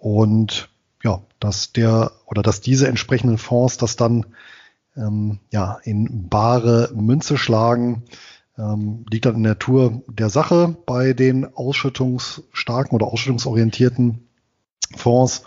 [0.00, 0.68] Und
[1.02, 4.26] ja, dass der oder dass diese entsprechenden Fonds das dann
[4.96, 8.04] ähm, ja in bare Münze schlagen,
[8.58, 14.26] ähm, liegt dann in der Natur der Sache bei den ausschüttungsstarken oder ausschüttungsorientierten
[14.96, 15.42] Fonds.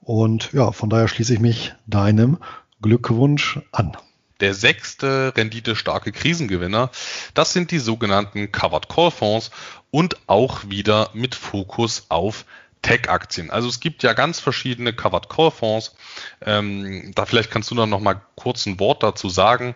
[0.00, 2.38] Und ja, von daher schließe ich mich deinem
[2.82, 3.96] Glückwunsch an.
[4.40, 6.90] Der sechste renditestarke Krisengewinner,
[7.34, 9.50] das sind die sogenannten Covered Call Fonds
[9.90, 12.46] und auch wieder mit Fokus auf
[12.82, 13.50] Tech-Aktien.
[13.50, 15.94] Also es gibt ja ganz verschiedene Covered Call Fonds.
[16.44, 19.74] Ähm, da vielleicht kannst du dann noch mal kurz ein Wort dazu sagen.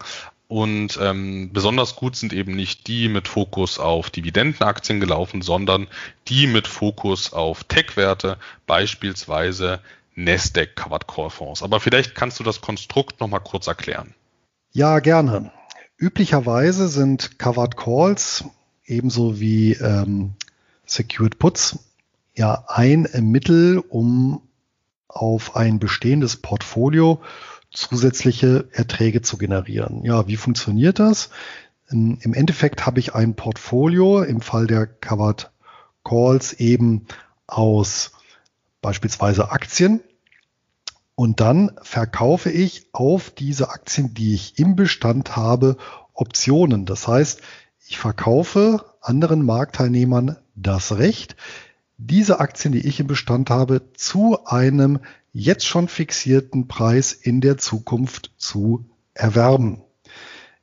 [0.48, 5.88] Und ähm, besonders gut sind eben nicht die mit Fokus auf Dividendenaktien gelaufen, sondern
[6.28, 9.80] die mit Fokus auf Tech-Werte, beispielsweise
[10.14, 11.62] Nasdaq Covered Call Fonds.
[11.62, 14.14] Aber vielleicht kannst du das Konstrukt noch mal kurz erklären.
[14.72, 15.53] Ja, gerne.
[15.96, 18.44] Üblicherweise sind Covered Calls
[18.87, 20.35] ebenso wie ähm,
[20.87, 21.79] Secured Puts
[22.35, 24.42] ja ein Mittel, um
[25.09, 27.22] auf ein bestehendes Portfolio
[27.70, 30.05] zusätzliche Erträge zu generieren.
[30.05, 31.31] Ja, wie funktioniert das?
[31.90, 35.50] Im Endeffekt habe ich ein Portfolio im Fall der Covered
[36.03, 37.07] Calls eben
[37.46, 38.13] aus
[38.84, 40.00] beispielsweise Aktien
[41.14, 45.78] und dann verkaufe ich auf diese Aktien, die ich im Bestand habe,
[46.12, 46.84] Optionen.
[46.84, 47.40] Das heißt,
[47.86, 51.34] ich verkaufe anderen Marktteilnehmern das Recht,
[51.96, 55.00] diese Aktien, die ich im Bestand habe, zu einem
[55.32, 59.80] jetzt schon fixierten Preis in der Zukunft zu erwerben.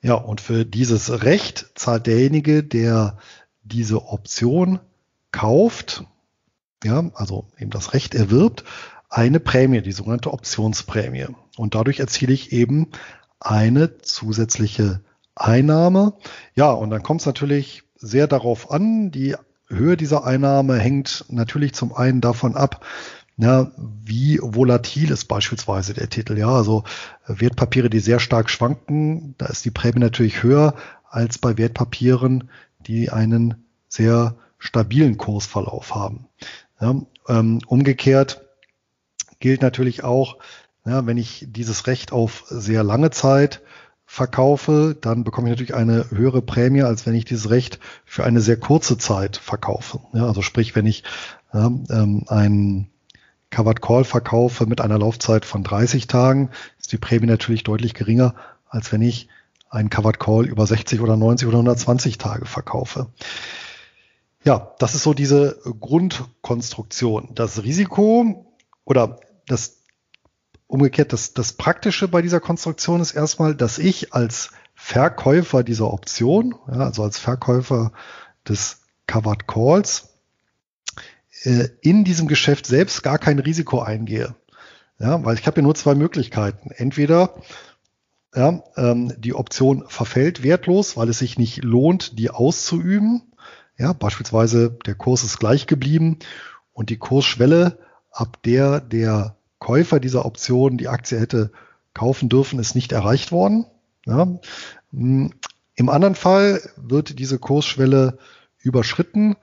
[0.04, 3.18] Ja, und für dieses Recht zahlt derjenige, der
[3.64, 4.80] diese Option
[5.32, 6.06] kauft,
[6.84, 8.64] ja, also eben das Recht erwirbt,
[9.10, 11.28] eine Prämie, die sogenannte Optionsprämie.
[11.58, 12.88] Und dadurch erziele ich eben
[13.40, 15.02] eine zusätzliche
[15.36, 16.14] Einnahme.
[16.56, 19.36] Ja, und dann kommt es natürlich sehr darauf an, die
[19.68, 22.86] Höhe dieser Einnahme hängt natürlich zum einen davon ab,
[23.38, 26.38] ja, wie volatil ist beispielsweise der Titel.
[26.38, 26.84] Ja, also
[27.26, 30.76] Wertpapiere, die sehr stark schwanken, da ist die Prämie natürlich höher
[31.10, 32.50] als bei Wertpapieren,
[32.86, 36.28] die einen sehr stabilen Kursverlauf haben.
[36.82, 36.96] Ja,
[37.28, 38.42] ähm, umgekehrt
[39.40, 40.38] gilt natürlich auch,
[40.86, 43.62] ja, wenn ich dieses Recht auf sehr lange Zeit
[44.06, 48.42] verkaufe, dann bekomme ich natürlich eine höhere Prämie, als wenn ich dieses Recht für eine
[48.42, 50.00] sehr kurze Zeit verkaufe.
[50.14, 51.04] Ja, also sprich, wenn ich
[51.54, 52.90] ähm, ein
[53.52, 58.36] Covered Call verkaufe mit einer Laufzeit von 30 Tagen, ist die Prämie natürlich deutlich geringer,
[58.68, 59.28] als wenn ich
[59.70, 63.08] einen Covered Call über 60 oder 90 oder 120 Tage verkaufe.
[64.44, 67.30] Ja, das ist so diese Grundkonstruktion.
[67.36, 69.84] Das Risiko oder das
[70.68, 76.56] umgekehrt, das, das Praktische bei dieser Konstruktion ist erstmal, dass ich als Verkäufer dieser Option,
[76.68, 77.92] ja, also als Verkäufer
[78.48, 80.10] des Covered Calls,
[81.44, 84.36] äh, in diesem Geschäft selbst gar kein Risiko eingehe.
[84.98, 86.72] Ja, weil ich habe ja nur zwei Möglichkeiten.
[86.72, 87.36] Entweder
[88.36, 93.31] ja, ähm, die Option verfällt wertlos, weil es sich nicht lohnt, die auszuüben.
[93.82, 96.20] Ja, beispielsweise der Kurs ist gleich geblieben
[96.72, 97.80] und die Kursschwelle,
[98.12, 101.52] ab der der Käufer dieser Option die Aktie hätte
[101.96, 103.66] kaufen dürfen, ist nicht erreicht worden.
[104.06, 104.40] Ja.
[104.94, 105.34] Hm,
[105.74, 108.20] Im anderen Fall wird diese Kursschwelle
[108.60, 109.36] überschritten,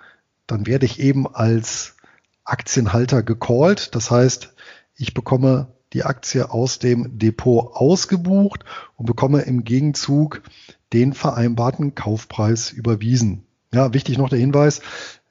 [0.46, 1.96] dann werde ich eben als
[2.44, 3.96] Aktienhalter gecallt.
[3.96, 4.54] Das heißt,
[4.94, 10.42] ich bekomme die Aktie aus dem Depot ausgebucht und bekomme im Gegenzug
[10.92, 13.47] den vereinbarten Kaufpreis überwiesen.
[13.72, 14.80] Ja, wichtig noch der Hinweis,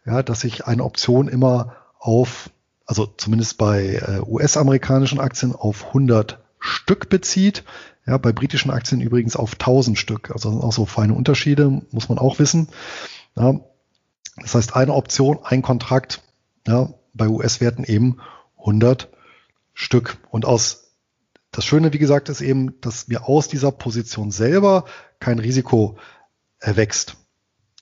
[0.05, 2.49] ja, dass sich eine Option immer auf
[2.87, 7.63] also zumindest bei äh, US-amerikanischen Aktien auf 100 Stück bezieht.
[8.07, 10.31] Ja, bei britischen Aktien übrigens auf 1000 Stück.
[10.31, 12.69] Also auch so feine Unterschiede, muss man auch wissen.
[13.35, 13.59] Ja,
[14.37, 16.21] das heißt, eine Option, ein Kontrakt,
[16.65, 18.19] ja, bei US-Werten eben
[18.57, 19.09] 100
[19.73, 20.17] Stück.
[20.29, 20.93] Und aus,
[21.51, 24.85] das Schöne, wie gesagt, ist eben, dass mir aus dieser Position selber
[25.19, 25.97] kein Risiko
[26.59, 27.17] erwächst.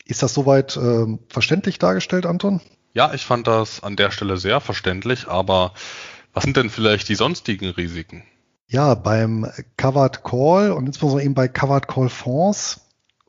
[0.05, 2.61] Ist das soweit äh, verständlich dargestellt, Anton?
[2.93, 5.73] Ja, ich fand das an der Stelle sehr verständlich, aber
[6.33, 8.23] was sind denn vielleicht die sonstigen Risiken?
[8.67, 12.81] Ja, beim Covered Call und insbesondere eben bei Covered Call Fonds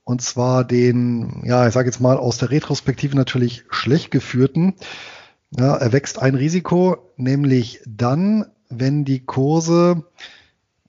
[0.04, 4.74] und zwar den, ja, ich sage jetzt mal aus der Retrospektive natürlich schlecht geführten,
[5.50, 10.04] ja, erwächst ein Risiko, nämlich dann, wenn die Kurse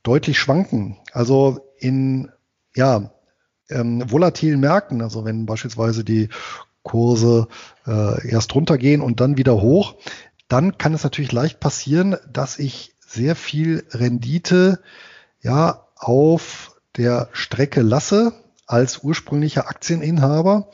[0.04, 0.98] deutlich schwanken.
[1.14, 2.32] Also in
[2.76, 3.12] ja,
[3.70, 6.30] ähm, volatilen Märkten, also wenn beispielsweise die
[6.84, 7.48] Kurse
[7.86, 9.96] äh, erst runtergehen und dann wieder hoch,
[10.48, 14.80] dann kann es natürlich leicht passieren, dass ich sehr viel Rendite
[15.42, 18.34] ja auf der Strecke lasse
[18.66, 20.70] als ursprünglicher Aktieninhaber,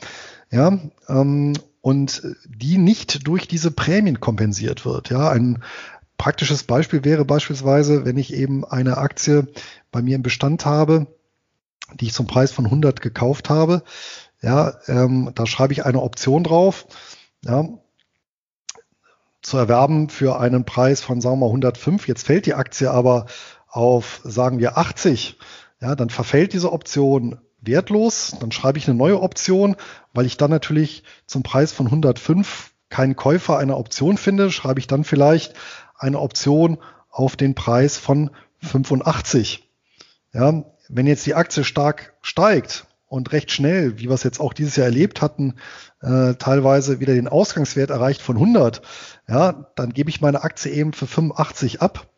[0.50, 0.78] ja,
[1.08, 5.10] ähm, und die nicht durch diese Prämien kompensiert wird.
[5.10, 5.62] Ja, ein
[6.16, 9.48] praktisches Beispiel wäre beispielsweise, wenn ich eben eine Aktie
[9.92, 11.06] bei mir im Bestand habe,
[11.92, 13.82] die ich zum Preis von 100 gekauft habe,
[14.40, 16.86] ja, ähm, da schreibe ich eine Option drauf.
[17.44, 17.68] Ja,
[19.44, 22.08] zu erwerben für einen Preis von, sagen wir mal, 105.
[22.08, 23.26] Jetzt fällt die Aktie aber
[23.68, 25.38] auf, sagen wir, 80.
[25.80, 28.36] Ja, dann verfällt diese Option wertlos.
[28.40, 29.76] Dann schreibe ich eine neue Option,
[30.14, 34.86] weil ich dann natürlich zum Preis von 105 keinen Käufer einer Option finde, schreibe ich
[34.86, 35.54] dann vielleicht
[35.98, 36.78] eine Option
[37.10, 38.30] auf den Preis von
[38.62, 39.68] 85.
[40.32, 44.52] Ja, wenn jetzt die Aktie stark steigt und recht schnell, wie wir es jetzt auch
[44.52, 45.54] dieses Jahr erlebt hatten,
[46.00, 48.82] äh, teilweise wieder den Ausgangswert erreicht von 100,
[49.28, 52.08] ja, dann gebe ich meine Aktie eben für 85 ab,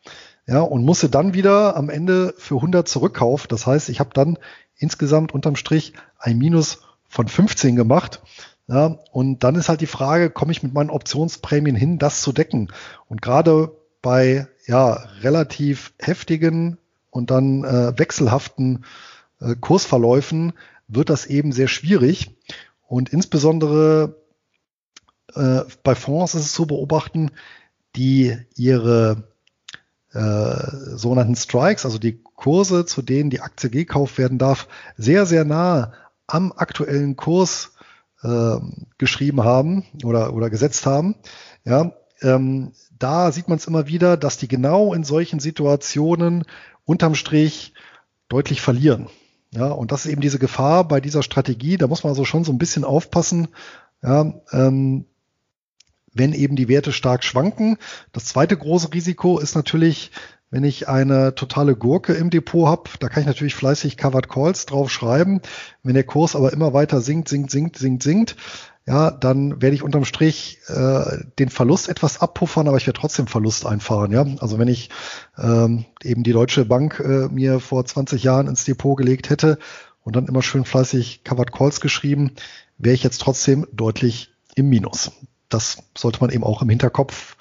[0.47, 3.49] ja, und musste dann wieder am Ende für 100 zurückkaufen.
[3.49, 4.37] Das heißt, ich habe dann
[4.77, 8.21] insgesamt unterm Strich ein Minus von 15 gemacht.
[8.67, 12.33] Ja, und dann ist halt die Frage, komme ich mit meinen Optionsprämien hin, das zu
[12.33, 12.71] decken?
[13.07, 16.77] Und gerade bei ja, relativ heftigen
[17.17, 18.85] und dann äh, wechselhaften
[19.41, 20.53] äh, Kursverläufen
[20.87, 22.37] wird das eben sehr schwierig.
[22.87, 24.15] Und insbesondere
[25.35, 27.31] äh, bei Fonds ist es zu beobachten,
[27.95, 29.23] die ihre
[30.13, 35.43] äh, sogenannten Strikes, also die Kurse, zu denen die Aktie gekauft werden darf, sehr, sehr
[35.43, 35.93] nah
[36.27, 37.73] am aktuellen Kurs
[38.21, 38.57] äh,
[38.97, 41.15] geschrieben haben oder, oder gesetzt haben.
[41.65, 46.45] Ja, ähm, da sieht man es immer wieder, dass die genau in solchen Situationen
[46.87, 47.73] unterm Strich
[48.29, 49.09] deutlich verlieren.
[49.51, 51.77] Ja, und das ist eben diese Gefahr bei dieser Strategie.
[51.77, 53.49] Da muss man also schon so ein bisschen aufpassen.
[54.01, 55.05] Ja, ähm,
[56.13, 57.77] wenn eben die Werte stark schwanken.
[58.11, 60.11] Das zweite große Risiko ist natürlich,
[60.49, 64.65] wenn ich eine totale Gurke im Depot habe, da kann ich natürlich fleißig Covered Calls
[64.65, 65.41] drauf schreiben.
[65.83, 68.35] Wenn der Kurs aber immer weiter sinkt, sinkt, sinkt, sinkt, sinkt,
[68.85, 73.27] ja, dann werde ich unterm Strich äh, den Verlust etwas abpuffern, aber ich werde trotzdem
[73.27, 74.13] Verlust einfahren.
[74.13, 74.89] Ja, also wenn ich
[75.37, 79.59] ähm, eben die Deutsche Bank äh, mir vor 20 Jahren ins Depot gelegt hätte
[80.03, 82.31] und dann immer schön fleißig Covered Calls geschrieben,
[82.77, 85.11] wäre ich jetzt trotzdem deutlich im Minus.
[85.49, 87.35] Das sollte man eben auch im Hinterkopf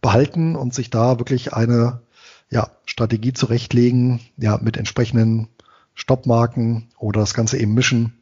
[0.00, 2.00] behalten und sich da wirklich eine
[2.50, 5.48] ja, Strategie zurechtlegen, ja, mit entsprechenden
[5.94, 8.14] Stoppmarken oder das Ganze eben mischen,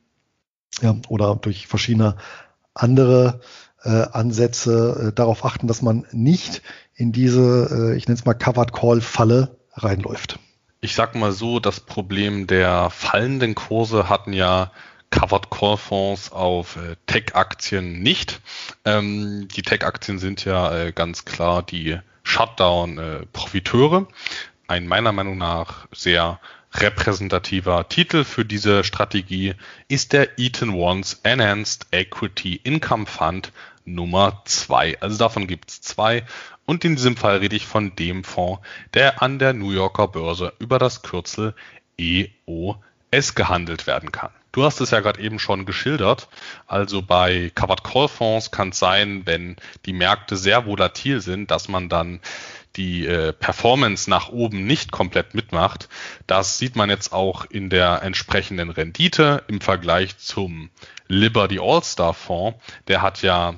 [0.80, 2.16] ja, oder durch verschiedene
[2.74, 3.40] andere
[3.82, 6.62] äh, Ansätze äh, darauf achten, dass man nicht
[6.94, 10.38] in diese, äh, ich nenne es mal Covered Call Falle reinläuft.
[10.80, 14.70] Ich sag mal so, das Problem der fallenden Kurse hatten ja
[15.10, 18.40] Covered Call Fonds auf äh, Tech-Aktien nicht.
[18.84, 24.02] Ähm, die Tech-Aktien sind ja äh, ganz klar die Shutdown-Profiteure.
[24.02, 24.14] Äh,
[24.68, 26.40] Ein meiner Meinung nach sehr
[26.74, 29.54] repräsentativer Titel für diese Strategie
[29.88, 33.52] ist der Eaton Ones Enhanced Equity Income Fund
[33.84, 35.00] Nummer 2.
[35.00, 36.24] Also davon gibt es zwei.
[36.66, 38.60] Und in diesem Fall rede ich von dem Fonds,
[38.92, 41.54] der an der New Yorker Börse über das Kürzel
[41.96, 44.30] EOS gehandelt werden kann.
[44.56, 46.28] Du hast es ja gerade eben schon geschildert.
[46.66, 51.68] Also bei Covered Call Fonds kann es sein, wenn die Märkte sehr volatil sind, dass
[51.68, 52.20] man dann
[52.76, 55.90] die äh, Performance nach oben nicht komplett mitmacht.
[56.26, 60.70] Das sieht man jetzt auch in der entsprechenden Rendite im Vergleich zum
[61.06, 62.58] Liberty All-Star Fonds.
[62.88, 63.56] Der hat ja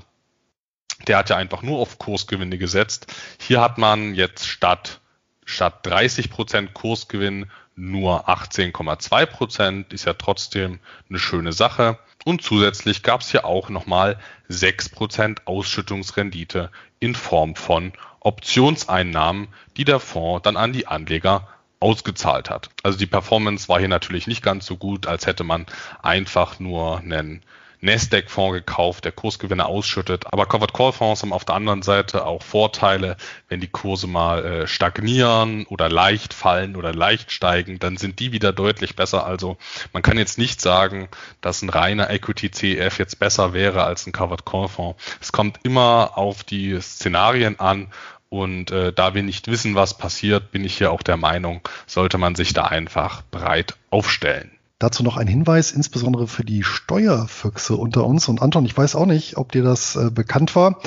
[1.06, 3.14] der hat ja einfach nur auf Kursgewinne gesetzt.
[3.38, 4.98] Hier hat man jetzt statt,
[5.44, 7.46] statt 30 Prozent Kursgewinn
[7.78, 9.92] nur 18,2 Prozent.
[9.92, 11.98] Ist ja trotzdem eine schöne Sache.
[12.24, 14.18] Und zusätzlich gab es hier auch nochmal
[14.48, 16.70] 6 Prozent Ausschüttungsrendite
[17.00, 21.48] in Form von Optionseinnahmen, die der Fonds dann an die Anleger
[21.80, 22.70] ausgezahlt hat.
[22.82, 25.66] Also die Performance war hier natürlich nicht ganz so gut, als hätte man
[26.02, 27.42] einfach nur einen
[27.80, 30.32] Nasdaq-Fonds gekauft, der Kursgewinne ausschüttet.
[30.32, 33.16] Aber Covered Call Fonds haben auf der anderen Seite auch Vorteile,
[33.48, 38.32] wenn die Kurse mal äh, stagnieren oder leicht fallen oder leicht steigen, dann sind die
[38.32, 39.26] wieder deutlich besser.
[39.26, 39.56] Also
[39.92, 41.08] man kann jetzt nicht sagen,
[41.40, 45.02] dass ein reiner Equity CEF jetzt besser wäre als ein Covered Call Fonds.
[45.20, 47.88] Es kommt immer auf die Szenarien an
[48.28, 52.18] und äh, da wir nicht wissen, was passiert, bin ich hier auch der Meinung, sollte
[52.18, 54.57] man sich da einfach breit aufstellen.
[54.78, 58.28] Dazu noch ein Hinweis, insbesondere für die Steuerfüchse unter uns.
[58.28, 60.80] Und Anton, ich weiß auch nicht, ob dir das äh, bekannt war.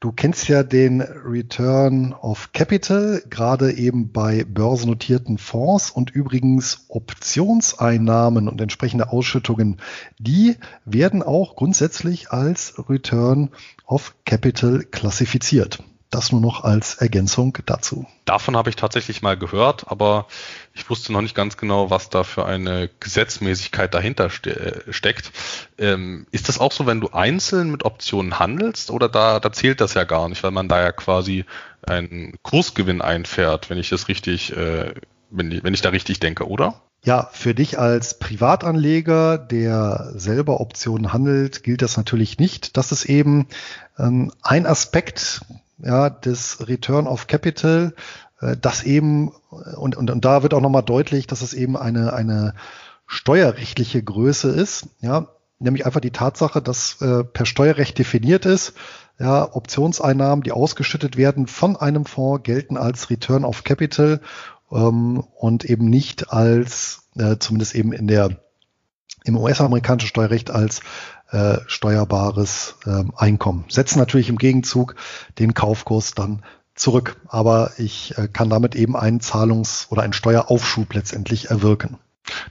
[0.00, 8.48] Du kennst ja den Return of Capital, gerade eben bei börsennotierten Fonds und übrigens Optionseinnahmen
[8.48, 9.80] und entsprechende Ausschüttungen,
[10.18, 13.50] die werden auch grundsätzlich als Return
[13.86, 15.82] of Capital klassifiziert.
[16.10, 18.06] Das nur noch als Ergänzung dazu.
[18.24, 20.26] Davon habe ich tatsächlich mal gehört, aber
[20.72, 25.32] ich wusste noch nicht ganz genau, was da für eine Gesetzmäßigkeit dahinter ste äh, steckt.
[25.78, 29.80] Ähm, ist das auch so, wenn du einzeln mit Optionen handelst oder da, da zählt
[29.80, 31.44] das ja gar nicht, weil man da ja quasi
[31.82, 34.94] einen Kursgewinn einfährt, wenn ich das richtig, äh,
[35.30, 36.82] wenn, wenn ich da richtig denke, oder?
[37.04, 42.76] Ja, für dich als Privatanleger, der selber Optionen handelt, gilt das natürlich nicht.
[42.76, 43.46] Das ist eben
[43.98, 45.42] ähm, ein Aspekt
[45.78, 47.94] ja, des Return of Capital,
[48.40, 49.32] äh, das eben,
[49.76, 52.54] und, und, und da wird auch nochmal deutlich, dass es eben eine, eine
[53.06, 58.74] steuerrechtliche Größe ist, ja, nämlich einfach die Tatsache, dass äh, per Steuerrecht definiert ist,
[59.18, 64.20] ja, Optionseinnahmen, die ausgeschüttet werden von einem Fonds, gelten als Return of Capital
[64.70, 68.45] ähm, und eben nicht als, äh, zumindest eben in der
[69.26, 70.80] im US-amerikanischen Steuerrecht als
[71.30, 73.64] äh, steuerbares äh, Einkommen.
[73.68, 74.94] Setzen natürlich im Gegenzug
[75.38, 76.42] den Kaufkurs dann
[76.76, 77.16] zurück.
[77.28, 81.98] Aber ich äh, kann damit eben einen Zahlungs- oder einen Steueraufschub letztendlich erwirken.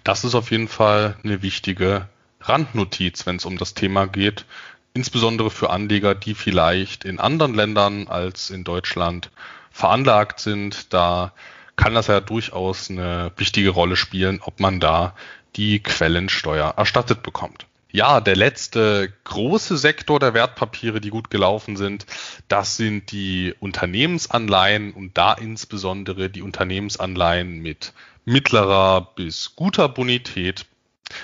[0.03, 2.07] Das ist auf jeden Fall eine wichtige
[2.41, 4.45] Randnotiz, wenn es um das Thema geht.
[4.93, 9.29] Insbesondere für Anleger, die vielleicht in anderen Ländern als in Deutschland
[9.71, 10.93] veranlagt sind.
[10.93, 11.33] Da
[11.75, 15.13] kann das ja durchaus eine wichtige Rolle spielen, ob man da
[15.55, 17.65] die Quellensteuer erstattet bekommt.
[17.95, 22.05] Ja, der letzte große Sektor der Wertpapiere, die gut gelaufen sind,
[22.49, 27.93] das sind die Unternehmensanleihen und da insbesondere die Unternehmensanleihen mit
[28.25, 30.65] mittlerer bis guter Bonität.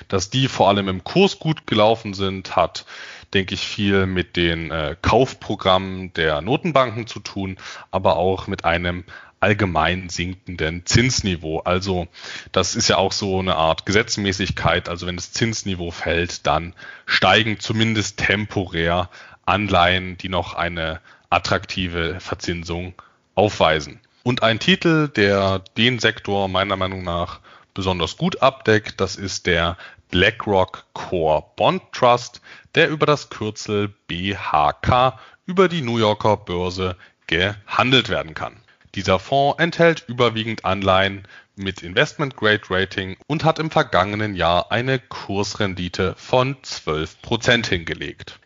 [0.07, 2.85] Dass die vor allem im Kurs gut gelaufen sind, hat,
[3.33, 7.57] denke ich, viel mit den äh, Kaufprogrammen der Notenbanken zu tun,
[7.89, 9.03] aber auch mit einem
[9.41, 11.59] allgemein sinkenden Zinsniveau.
[11.59, 12.07] Also
[12.51, 14.87] das ist ja auch so eine Art Gesetzmäßigkeit.
[14.87, 16.73] Also wenn das Zinsniveau fällt, dann
[17.05, 19.09] steigen zumindest temporär
[19.45, 22.93] Anleihen, die noch eine attraktive Verzinsung
[23.35, 23.99] aufweisen.
[24.23, 27.39] Und ein Titel, der den Sektor meiner Meinung nach
[27.73, 29.77] besonders gut abdeckt, das ist der
[30.11, 32.41] BlackRock Core Bond Trust,
[32.75, 36.95] der über das Kürzel BHK über die New Yorker Börse
[37.27, 38.60] gehandelt werden kann.
[38.95, 44.99] Dieser Fonds enthält überwiegend Anleihen mit Investment Grade Rating und hat im vergangenen Jahr eine
[44.99, 48.39] Kursrendite von 12% hingelegt.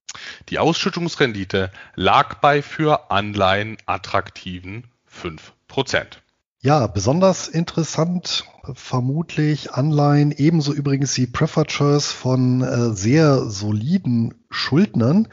[0.50, 6.18] Die Ausschüttungsrendite lag bei für Anleihen attraktiven 5%.
[6.62, 15.28] Ja, besonders interessant vermutlich Anleihen, ebenso übrigens die Preferred von äh, sehr soliden Schuldnern,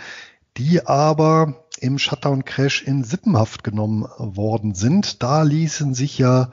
[0.58, 5.22] die aber im Shutdown-Crash in Sippenhaft genommen worden sind.
[5.22, 6.52] Da ließen sich ja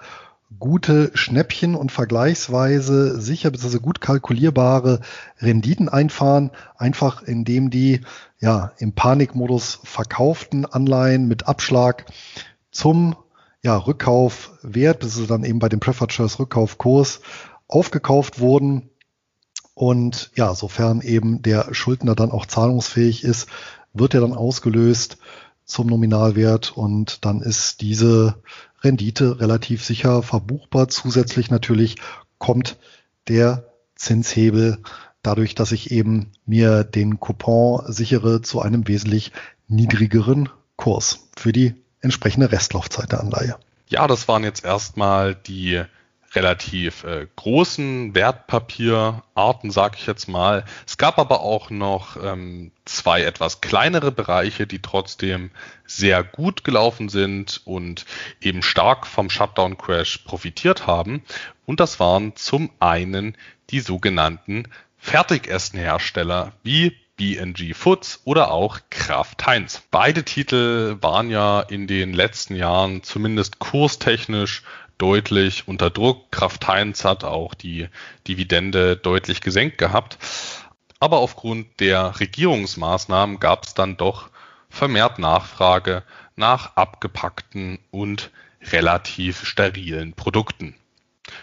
[0.57, 3.77] gute Schnäppchen und vergleichsweise sicher bzw.
[3.77, 5.01] gut kalkulierbare
[5.39, 8.01] Renditen einfahren, einfach indem die
[8.39, 12.05] ja im Panikmodus verkauften Anleihen mit Abschlag
[12.71, 13.15] zum
[13.61, 17.21] ja, Rückkaufwert, bis sie dann eben bei dem Preferred Shares Rückkaufkurs
[17.67, 18.89] aufgekauft wurden.
[19.75, 23.47] Und ja, sofern eben der Schuldner dann auch zahlungsfähig ist,
[23.93, 25.17] wird er dann ausgelöst
[25.65, 28.41] zum Nominalwert und dann ist diese
[28.81, 30.87] Rendite relativ sicher verbuchbar.
[30.87, 31.97] Zusätzlich natürlich
[32.37, 32.77] kommt
[33.27, 33.65] der
[33.95, 34.79] Zinshebel
[35.21, 39.31] dadurch, dass ich eben mir den Coupon sichere zu einem wesentlich
[39.67, 43.57] niedrigeren Kurs für die entsprechende Restlaufzeit der Anleihe.
[43.87, 45.83] Ja, das waren jetzt erstmal die
[46.33, 50.65] relativ äh, großen Wertpapierarten, sage ich jetzt mal.
[50.85, 55.51] Es gab aber auch noch ähm, zwei etwas kleinere Bereiche, die trotzdem
[55.85, 58.05] sehr gut gelaufen sind und
[58.41, 61.23] eben stark vom Shutdown-Crash profitiert haben.
[61.65, 63.35] Und das waren zum einen
[63.69, 64.67] die sogenannten
[64.97, 69.83] Fertigessenhersteller wie BNG Foods oder auch Kraft Heinz.
[69.91, 74.63] Beide Titel waren ja in den letzten Jahren zumindest kurstechnisch
[74.99, 76.31] deutlich unter Druck.
[76.31, 77.87] Kraft Heinz hat auch die
[78.27, 80.19] Dividende deutlich gesenkt gehabt.
[80.99, 84.29] Aber aufgrund der Regierungsmaßnahmen gab es dann doch
[84.69, 86.03] vermehrt Nachfrage
[86.35, 88.29] nach abgepackten und
[88.71, 90.75] relativ sterilen Produkten.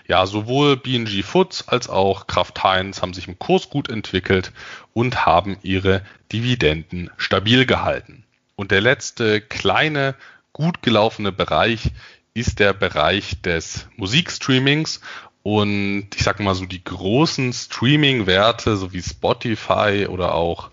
[0.07, 4.53] Ja, sowohl BNG Foods als auch Kraft Heinz haben sich im Kurs gut entwickelt
[4.93, 6.03] und haben ihre
[6.33, 8.25] Dividenden stabil gehalten.
[8.57, 10.15] Und der letzte kleine,
[10.53, 11.91] gut gelaufene Bereich
[12.37, 15.01] ist der Bereich des Musikstreamings.
[15.43, 20.71] Und ich sag mal so, die großen Streaming-Werte, so wie Spotify oder auch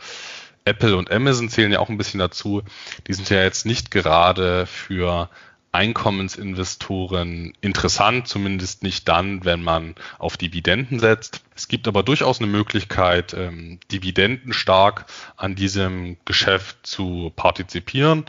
[0.66, 2.64] Apple und Amazon zählen ja auch ein bisschen dazu.
[3.08, 5.30] Die sind ja jetzt nicht gerade für
[5.74, 11.44] Einkommensinvestoren interessant, zumindest nicht dann, wenn man auf Dividenden setzt.
[11.56, 15.06] Es gibt aber durchaus eine Möglichkeit, ähm, dividendenstark
[15.36, 18.26] an diesem Geschäft zu partizipieren.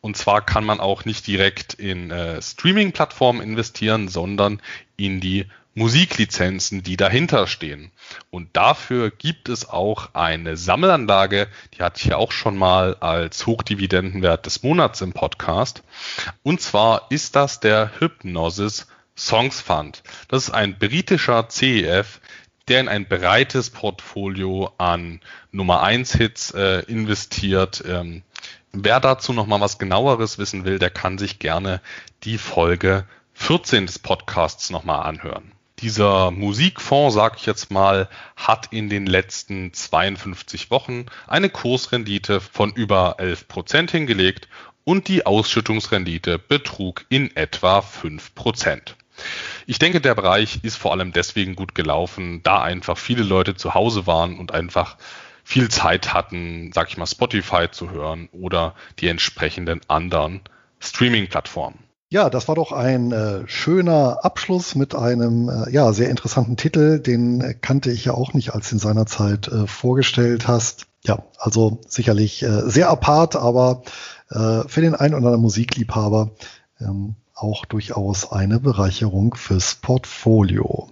[0.00, 4.62] Und zwar kann man auch nicht direkt in äh, Streaming-Plattformen investieren, sondern
[4.96, 7.92] in die Musiklizenzen, die dahinter stehen.
[8.30, 13.46] Und dafür gibt es auch eine Sammelanlage, die hatte ich ja auch schon mal als
[13.46, 15.82] Hochdividendenwert des Monats im Podcast.
[16.42, 20.02] Und zwar ist das der Hypnosis Songs Fund.
[20.28, 22.20] Das ist ein britischer CEF,
[22.68, 25.20] der in ein breites Portfolio an
[25.52, 27.82] Nummer 1 Hits äh, investiert.
[27.86, 28.22] Ähm,
[28.72, 31.80] wer dazu noch mal was genaueres wissen will, der kann sich gerne
[32.24, 33.04] die Folge
[33.34, 35.52] 14 des Podcasts noch mal anhören.
[35.80, 42.70] Dieser Musikfonds, sag ich jetzt mal, hat in den letzten 52 Wochen eine Kursrendite von
[42.72, 44.48] über 11 Prozent hingelegt
[44.84, 48.96] und die Ausschüttungsrendite betrug in etwa 5 Prozent.
[49.66, 53.74] Ich denke, der Bereich ist vor allem deswegen gut gelaufen, da einfach viele Leute zu
[53.74, 54.96] Hause waren und einfach
[55.50, 60.42] viel Zeit hatten, sag ich mal, Spotify zu hören oder die entsprechenden anderen
[60.78, 61.80] Streaming-Plattformen.
[62.08, 67.00] Ja, das war doch ein äh, schöner Abschluss mit einem äh, ja sehr interessanten Titel.
[67.00, 70.86] Den äh, kannte ich ja auch nicht, als du in seiner Zeit äh, vorgestellt hast.
[71.04, 73.82] Ja, also sicherlich äh, sehr apart, aber
[74.32, 76.30] für den einen oder anderen Musikliebhaber
[76.80, 80.88] ähm, auch durchaus eine Bereicherung fürs Portfolio.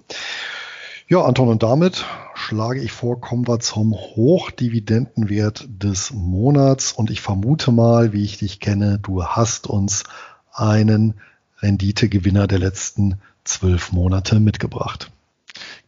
[1.10, 2.04] Ja, Anton, und damit
[2.34, 6.92] schlage ich vor, kommen wir zum Hochdividendenwert des Monats.
[6.92, 10.04] Und ich vermute mal, wie ich dich kenne, du hast uns
[10.52, 11.14] einen
[11.60, 15.10] Renditegewinner der letzten zwölf Monate mitgebracht.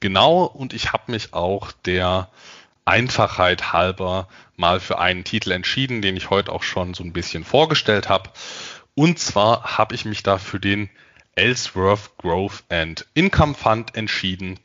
[0.00, 2.28] Genau, und ich habe mich auch der
[2.86, 7.44] Einfachheit halber mal für einen Titel entschieden, den ich heute auch schon so ein bisschen
[7.44, 8.30] vorgestellt habe.
[8.94, 10.88] Und zwar habe ich mich da für den
[11.34, 14.58] Ellsworth Growth and Income Fund entschieden.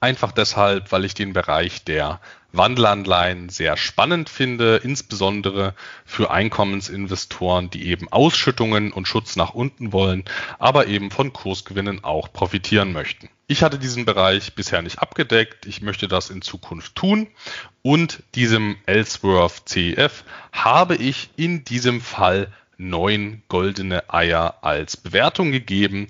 [0.00, 2.20] Einfach deshalb, weil ich den Bereich der
[2.52, 5.74] Wandelanleihen sehr spannend finde, insbesondere
[6.04, 10.24] für Einkommensinvestoren, die eben Ausschüttungen und Schutz nach unten wollen,
[10.58, 13.28] aber eben von Kursgewinnen auch profitieren möchten.
[13.48, 15.66] Ich hatte diesen Bereich bisher nicht abgedeckt.
[15.66, 17.28] Ich möchte das in Zukunft tun.
[17.82, 26.08] Und diesem Ellsworth CEF habe ich in diesem Fall neun goldene Eier als Bewertung gegeben.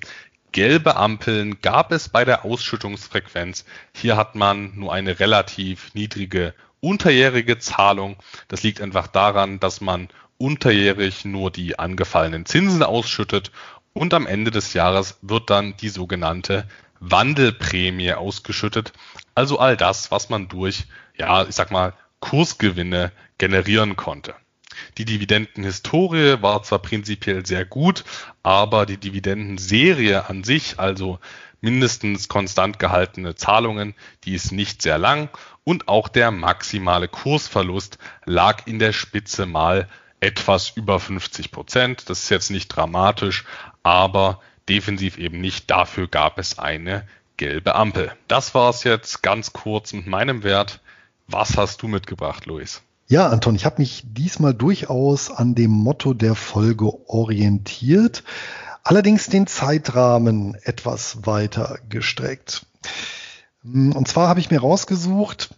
[0.56, 3.66] Gelbe Ampeln gab es bei der Ausschüttungsfrequenz.
[3.94, 8.16] Hier hat man nur eine relativ niedrige unterjährige Zahlung.
[8.48, 13.52] Das liegt einfach daran, dass man unterjährig nur die angefallenen Zinsen ausschüttet
[13.92, 16.66] und am Ende des Jahres wird dann die sogenannte
[17.00, 18.94] Wandelprämie ausgeschüttet.
[19.34, 20.86] Also all das, was man durch,
[21.18, 24.34] ja, ich sag mal, Kursgewinne generieren konnte.
[24.98, 28.04] Die Dividendenhistorie war zwar prinzipiell sehr gut,
[28.42, 31.18] aber die Dividendenserie an sich, also
[31.60, 35.28] mindestens konstant gehaltene Zahlungen, die ist nicht sehr lang
[35.64, 39.88] und auch der maximale Kursverlust lag in der Spitze mal
[40.20, 42.08] etwas über 50 Prozent.
[42.08, 43.44] Das ist jetzt nicht dramatisch,
[43.82, 45.70] aber defensiv eben nicht.
[45.70, 47.06] Dafür gab es eine
[47.36, 48.12] gelbe Ampel.
[48.28, 50.80] Das war es jetzt ganz kurz mit meinem Wert.
[51.26, 52.82] Was hast du mitgebracht, Luis?
[53.08, 58.24] Ja, Anton, ich habe mich diesmal durchaus an dem Motto der Folge orientiert,
[58.82, 62.66] allerdings den Zeitrahmen etwas weiter gestreckt.
[63.62, 65.54] Und zwar habe ich mir rausgesucht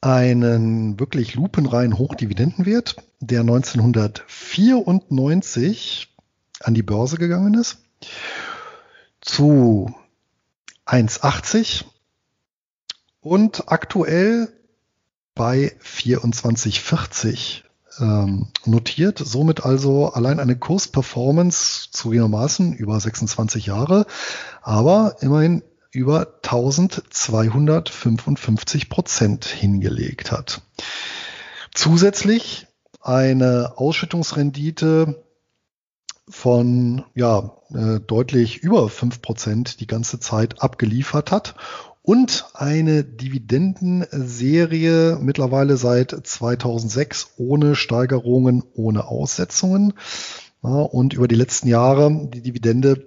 [0.00, 6.16] einen wirklich lupenreinen Hochdividendenwert, der 1994
[6.60, 7.76] an die Börse gegangen ist,
[9.20, 9.94] zu
[10.86, 11.84] 1,80
[13.20, 14.48] und aktuell
[15.38, 17.62] bei 24,40
[18.00, 19.18] ähm, notiert.
[19.18, 24.04] Somit also allein eine Kursperformance zugegebenermaßen über 26 Jahre,
[24.60, 30.60] aber immerhin über 1255 Prozent hingelegt hat.
[31.72, 32.66] Zusätzlich
[33.00, 35.24] eine Ausschüttungsrendite
[36.28, 41.54] von ja, äh, deutlich über fünf Prozent die ganze Zeit abgeliefert hat
[42.08, 49.92] und eine Dividendenserie mittlerweile seit 2006 ohne Steigerungen, ohne Aussetzungen.
[50.62, 53.04] Ja, und über die letzten Jahre die Dividende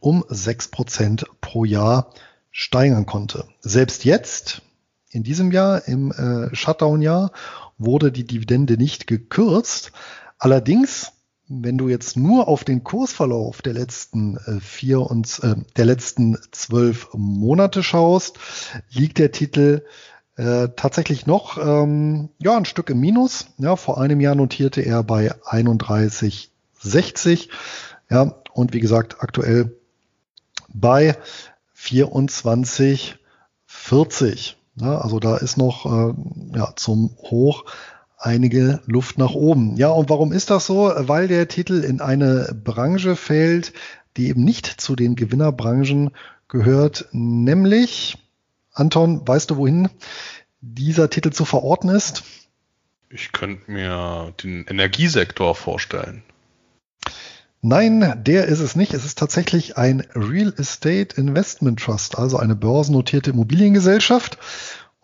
[0.00, 2.10] um sechs Prozent pro Jahr
[2.50, 3.44] steigern konnte.
[3.60, 4.62] Selbst jetzt,
[5.10, 7.32] in diesem Jahr, im äh, Shutdown-Jahr,
[7.76, 9.92] wurde die Dividende nicht gekürzt.
[10.38, 11.12] Allerdings
[11.48, 16.36] wenn du jetzt nur auf den Kursverlauf der letzten äh, vier und äh, der letzten
[16.50, 18.38] zwölf Monate schaust,
[18.90, 19.84] liegt der Titel
[20.36, 23.48] äh, tatsächlich noch ähm, ja ein Stück im Minus.
[23.58, 27.48] Ja, vor einem Jahr notierte er bei 31,60.
[28.10, 29.76] Ja, und wie gesagt aktuell
[30.68, 31.16] bei
[31.76, 34.54] 24,40.
[34.78, 36.12] Ja, also da ist noch äh,
[36.56, 37.64] ja, zum Hoch
[38.16, 39.76] einige Luft nach oben.
[39.76, 40.92] Ja, und warum ist das so?
[40.96, 43.72] Weil der Titel in eine Branche fällt,
[44.16, 46.10] die eben nicht zu den Gewinnerbranchen
[46.48, 48.18] gehört, nämlich,
[48.72, 49.88] Anton, weißt du, wohin
[50.60, 52.24] dieser Titel zu verorten ist?
[53.08, 56.22] Ich könnte mir den Energiesektor vorstellen.
[57.62, 58.94] Nein, der ist es nicht.
[58.94, 64.38] Es ist tatsächlich ein Real Estate Investment Trust, also eine börsennotierte Immobiliengesellschaft.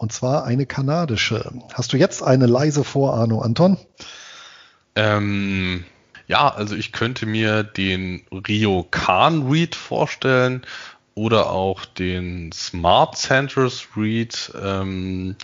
[0.02, 1.52] Und zwar eine kanadische.
[1.74, 3.78] Hast du jetzt eine leise Vorahnung, Anton?
[4.96, 5.84] Ähm,
[6.26, 10.66] ja, also ich könnte mir den Rio Khan Read vorstellen
[11.14, 14.52] oder auch den Smart Centers Read.
[14.60, 15.36] Ähm,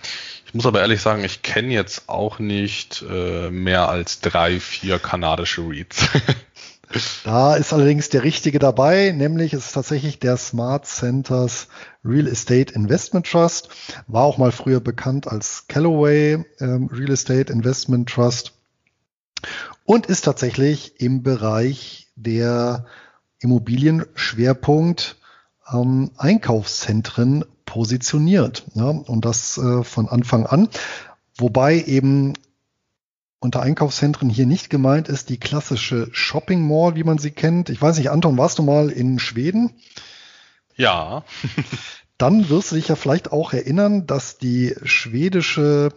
[0.45, 4.99] ich muss aber ehrlich sagen, ich kenne jetzt auch nicht äh, mehr als drei, vier
[4.99, 6.05] kanadische Reads.
[7.23, 11.67] Da ist allerdings der richtige dabei, nämlich es ist tatsächlich der Smart Centers
[12.03, 13.69] Real Estate Investment Trust,
[14.07, 18.53] war auch mal früher bekannt als Callaway ähm, Real Estate Investment Trust
[19.85, 22.85] und ist tatsächlich im Bereich der
[23.39, 25.17] Immobilienschwerpunkt
[25.71, 28.63] ähm, Einkaufszentren positioniert.
[28.73, 30.69] Ja, und das äh, von Anfang an.
[31.37, 32.33] Wobei eben
[33.39, 37.69] unter Einkaufszentren hier nicht gemeint ist die klassische Shopping Mall, wie man sie kennt.
[37.69, 39.71] Ich weiß nicht, Anton, warst du mal in Schweden?
[40.75, 41.23] Ja.
[42.17, 45.89] Dann wirst du dich ja vielleicht auch erinnern, dass die schwedische,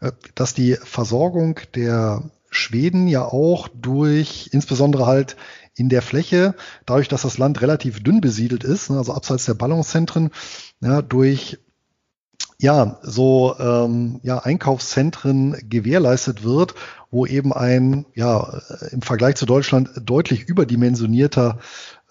[0.00, 5.36] äh, dass die Versorgung der Schweden ja auch durch, insbesondere halt
[5.76, 6.54] in der Fläche,
[6.86, 10.30] dadurch, dass das Land relativ dünn besiedelt ist, ne, also abseits der Ballungszentren,
[10.80, 11.58] ja, durch
[12.60, 16.74] ja, so ähm, ja, Einkaufszentren gewährleistet wird,
[17.10, 21.58] wo eben ein ja, im Vergleich zu Deutschland deutlich überdimensionierter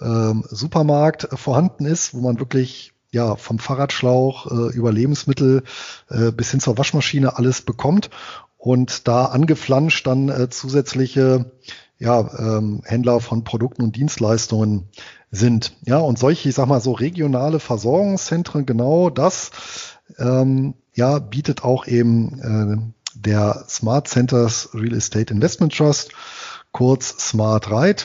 [0.01, 5.63] ähm, Supermarkt vorhanden ist, wo man wirklich ja vom Fahrradschlauch äh, über Lebensmittel
[6.09, 8.09] äh, bis hin zur Waschmaschine alles bekommt
[8.57, 11.51] und da angeflanscht dann äh, zusätzliche
[11.99, 14.87] ja, ähm, Händler von Produkten und Dienstleistungen
[15.31, 15.73] sind.
[15.85, 19.51] Ja, und solche, ich sag mal, so regionale Versorgungszentren, genau das
[20.17, 26.11] ähm, ja, bietet auch eben äh, der Smart Centers Real Estate Investment Trust,
[26.71, 28.03] kurz Smart Ride,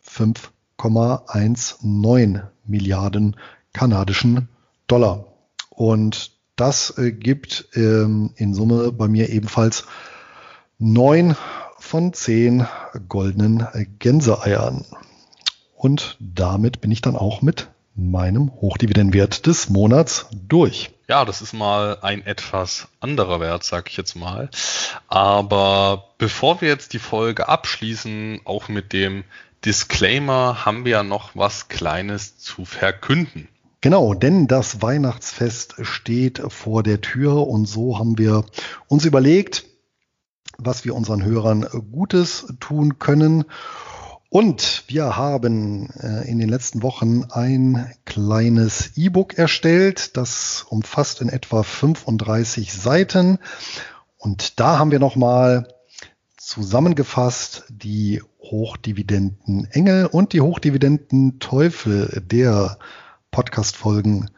[0.05, 3.37] 5,19 Milliarden
[3.73, 4.49] kanadischen
[4.89, 5.27] Dollar.
[5.71, 9.85] Und das äh, gibt ähm, in Summe bei mir ebenfalls
[10.79, 11.37] neun
[11.79, 12.67] von zehn
[13.09, 13.69] goldenen
[14.01, 14.85] Gänseeiern.
[15.77, 20.91] Und damit bin ich dann auch mit meinem Hochdividendenwert des Monats durch.
[21.09, 24.51] Ja, das ist mal ein etwas anderer Wert, sag ich jetzt mal.
[25.07, 29.23] Aber bevor wir jetzt die Folge abschließen, auch mit dem
[29.65, 33.49] Disclaimer, haben wir ja noch was Kleines zu verkünden.
[33.83, 38.45] Genau, denn das Weihnachtsfest steht vor der Tür und so haben wir
[38.89, 39.65] uns überlegt,
[40.59, 43.45] was wir unseren Hörern Gutes tun können.
[44.29, 51.29] Und wir haben äh, in den letzten Wochen ein kleines E-Book erstellt, das umfasst in
[51.29, 53.39] etwa 35 Seiten.
[54.19, 55.69] Und da haben wir nochmal
[56.37, 62.79] zusammengefasst die Hochdividenden Engel und die Hochdividenden Teufel der
[63.31, 64.31] Podcast-Folgen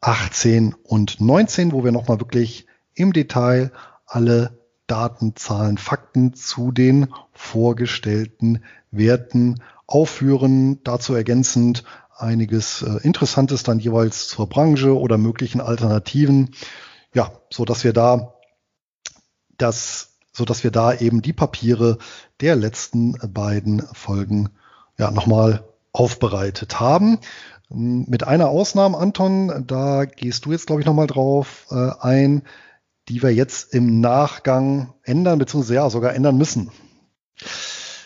[0.00, 3.72] 18 und 19, wo wir nochmal wirklich im Detail
[4.06, 8.62] alle Daten, Zahlen, Fakten zu den vorgestellten
[8.92, 10.80] Werten aufführen.
[10.84, 11.82] Dazu ergänzend
[12.16, 16.54] einiges äh, Interessantes dann jeweils zur Branche oder möglichen Alternativen.
[17.14, 18.34] Ja, so dass wir da
[19.58, 21.98] das, so dass wir da eben die Papiere
[22.40, 24.50] der letzten beiden Folgen
[24.98, 27.18] ja nochmal aufbereitet haben.
[27.68, 32.42] Mit einer Ausnahme, Anton, da gehst du jetzt, glaube ich, nochmal drauf äh, ein,
[33.08, 36.70] die wir jetzt im Nachgang ändern, beziehungsweise ja sogar ändern müssen.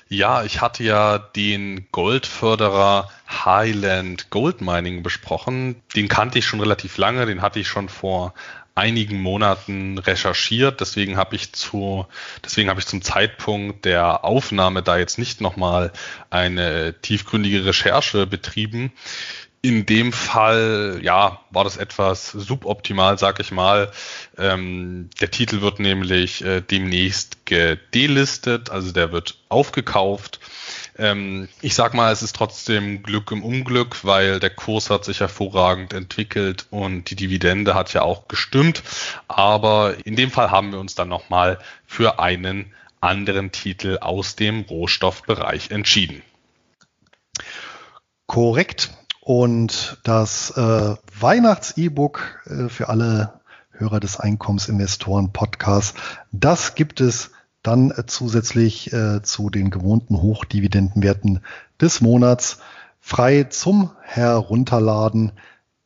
[0.09, 5.83] Ja, ich hatte ja den Goldförderer Highland Gold Mining besprochen.
[5.97, 8.33] Den kannte ich schon relativ lange, den hatte ich schon vor
[8.77, 10.81] einigen Monaten recherchiert.
[10.81, 12.07] Deswegen habe ich zu,
[12.45, 15.93] deswegen habe ich zum Zeitpunkt der Aufnahme da jetzt nicht nochmal
[16.31, 18.93] eine tiefgründige Recherche betrieben.
[19.67, 23.91] In dem Fall, ja, war das etwas suboptimal, sag ich mal.
[24.39, 30.39] Ähm, der Titel wird nämlich äh, demnächst gedelistet, also der wird aufgekauft.
[30.97, 35.19] Ähm, ich sag mal, es ist trotzdem Glück im Unglück, weil der Kurs hat sich
[35.19, 38.85] hervorragend entwickelt und die Dividende hat ja auch gestimmt.
[39.27, 41.59] Aber in dem Fall haben wir uns dann nochmal
[41.89, 46.23] für einen anderen Titel aus dem Rohstoffbereich entschieden.
[48.29, 48.93] Korrekt.
[49.27, 55.99] Und das äh, Weihnachts-E-Book äh, für alle Hörer des Einkommensinvestoren Podcasts,
[56.31, 61.41] das gibt es dann äh, zusätzlich äh, zu den gewohnten Hochdividendenwerten
[61.81, 62.61] des Monats
[63.01, 65.33] frei zum Herunterladen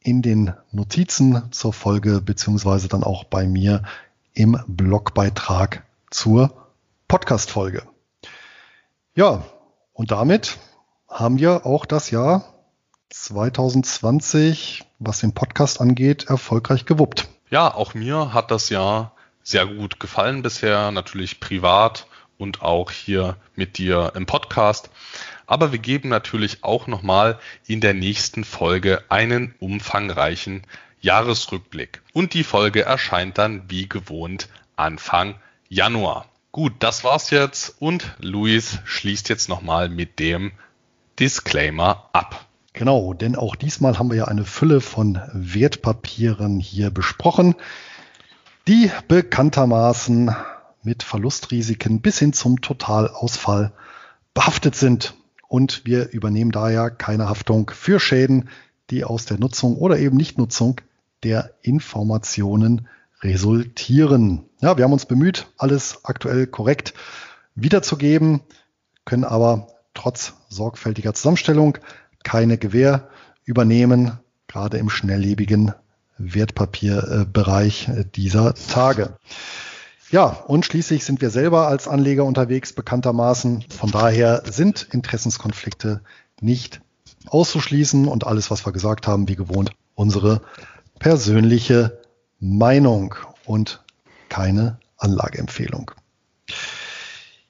[0.01, 3.85] in den Notizen zur Folge beziehungsweise dann auch bei mir
[4.35, 6.53] im Blogbeitrag zur
[7.09, 7.85] Podcast-Folge.
[9.15, 9.45] Ja,
[9.95, 10.59] und damit
[11.09, 12.60] haben wir auch das Jahr
[13.11, 17.29] 2020, was den Podcast angeht, erfolgreich gewuppt.
[17.51, 22.07] Ja, auch mir hat das Jahr sehr gut gefallen bisher, natürlich privat
[22.39, 24.91] und auch hier mit dir im Podcast.
[25.47, 30.63] Aber wir geben natürlich auch nochmal in der nächsten Folge einen umfangreichen
[31.01, 32.03] Jahresrückblick.
[32.13, 35.35] Und die Folge erscheint dann wie gewohnt Anfang
[35.69, 36.27] Januar.
[36.53, 40.53] Gut, das war's jetzt und Luis schließt jetzt nochmal mit dem
[41.19, 42.47] Disclaimer ab.
[42.73, 47.57] Genau, denn auch diesmal haben wir ja eine Fülle von Wertpapieren hier besprochen,
[48.69, 50.35] die bekanntermaßen
[50.83, 53.73] mit Verlustrisiken bis hin zum Totalausfall
[54.35, 55.15] behaftet sind.
[55.49, 58.49] Und wir übernehmen daher keine Haftung für Schäden,
[58.91, 60.81] die aus der Nutzung oder eben Nichtnutzung
[61.25, 62.89] der Informationen
[63.21, 64.45] resultieren.
[64.61, 66.95] Ja, wir haben uns bemüht, alles aktuell korrekt
[67.55, 68.41] wiederzugeben,
[69.05, 71.79] können aber trotz sorgfältiger Zusammenstellung
[72.23, 73.09] keine Gewähr
[73.45, 75.73] übernehmen, gerade im schnelllebigen
[76.19, 79.17] Wertpapierbereich dieser Tage.
[80.11, 83.65] Ja, und schließlich sind wir selber als Anleger unterwegs, bekanntermaßen.
[83.69, 86.01] Von daher sind Interessenskonflikte
[86.41, 86.81] nicht
[87.29, 90.41] auszuschließen und alles, was wir gesagt haben, wie gewohnt, unsere
[90.99, 92.01] persönliche
[92.41, 93.15] Meinung
[93.45, 93.85] und
[94.29, 95.93] keine Anlageempfehlung.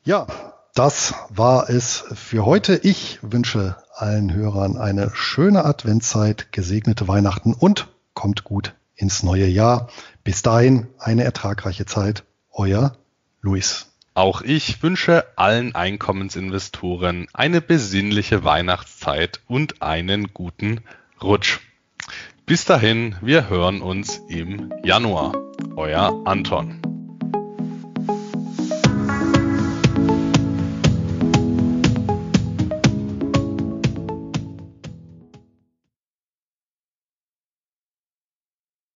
[0.05, 0.27] Ja,
[0.75, 2.77] das war es für heute.
[2.77, 9.89] Ich wünsche allen Hörern eine schöne Adventszeit, gesegnete Weihnachten und kommt gut ins neue Jahr.
[10.25, 12.25] Bis dahin eine ertragreiche Zeit.
[12.51, 12.97] Euer
[13.41, 13.87] Luis.
[14.15, 20.81] Auch ich wünsche allen Einkommensinvestoren eine besinnliche Weihnachtszeit und einen guten
[21.23, 21.61] Rutsch.
[22.45, 25.33] Bis dahin, wir hören uns im Januar.
[25.77, 27.00] Euer Anton.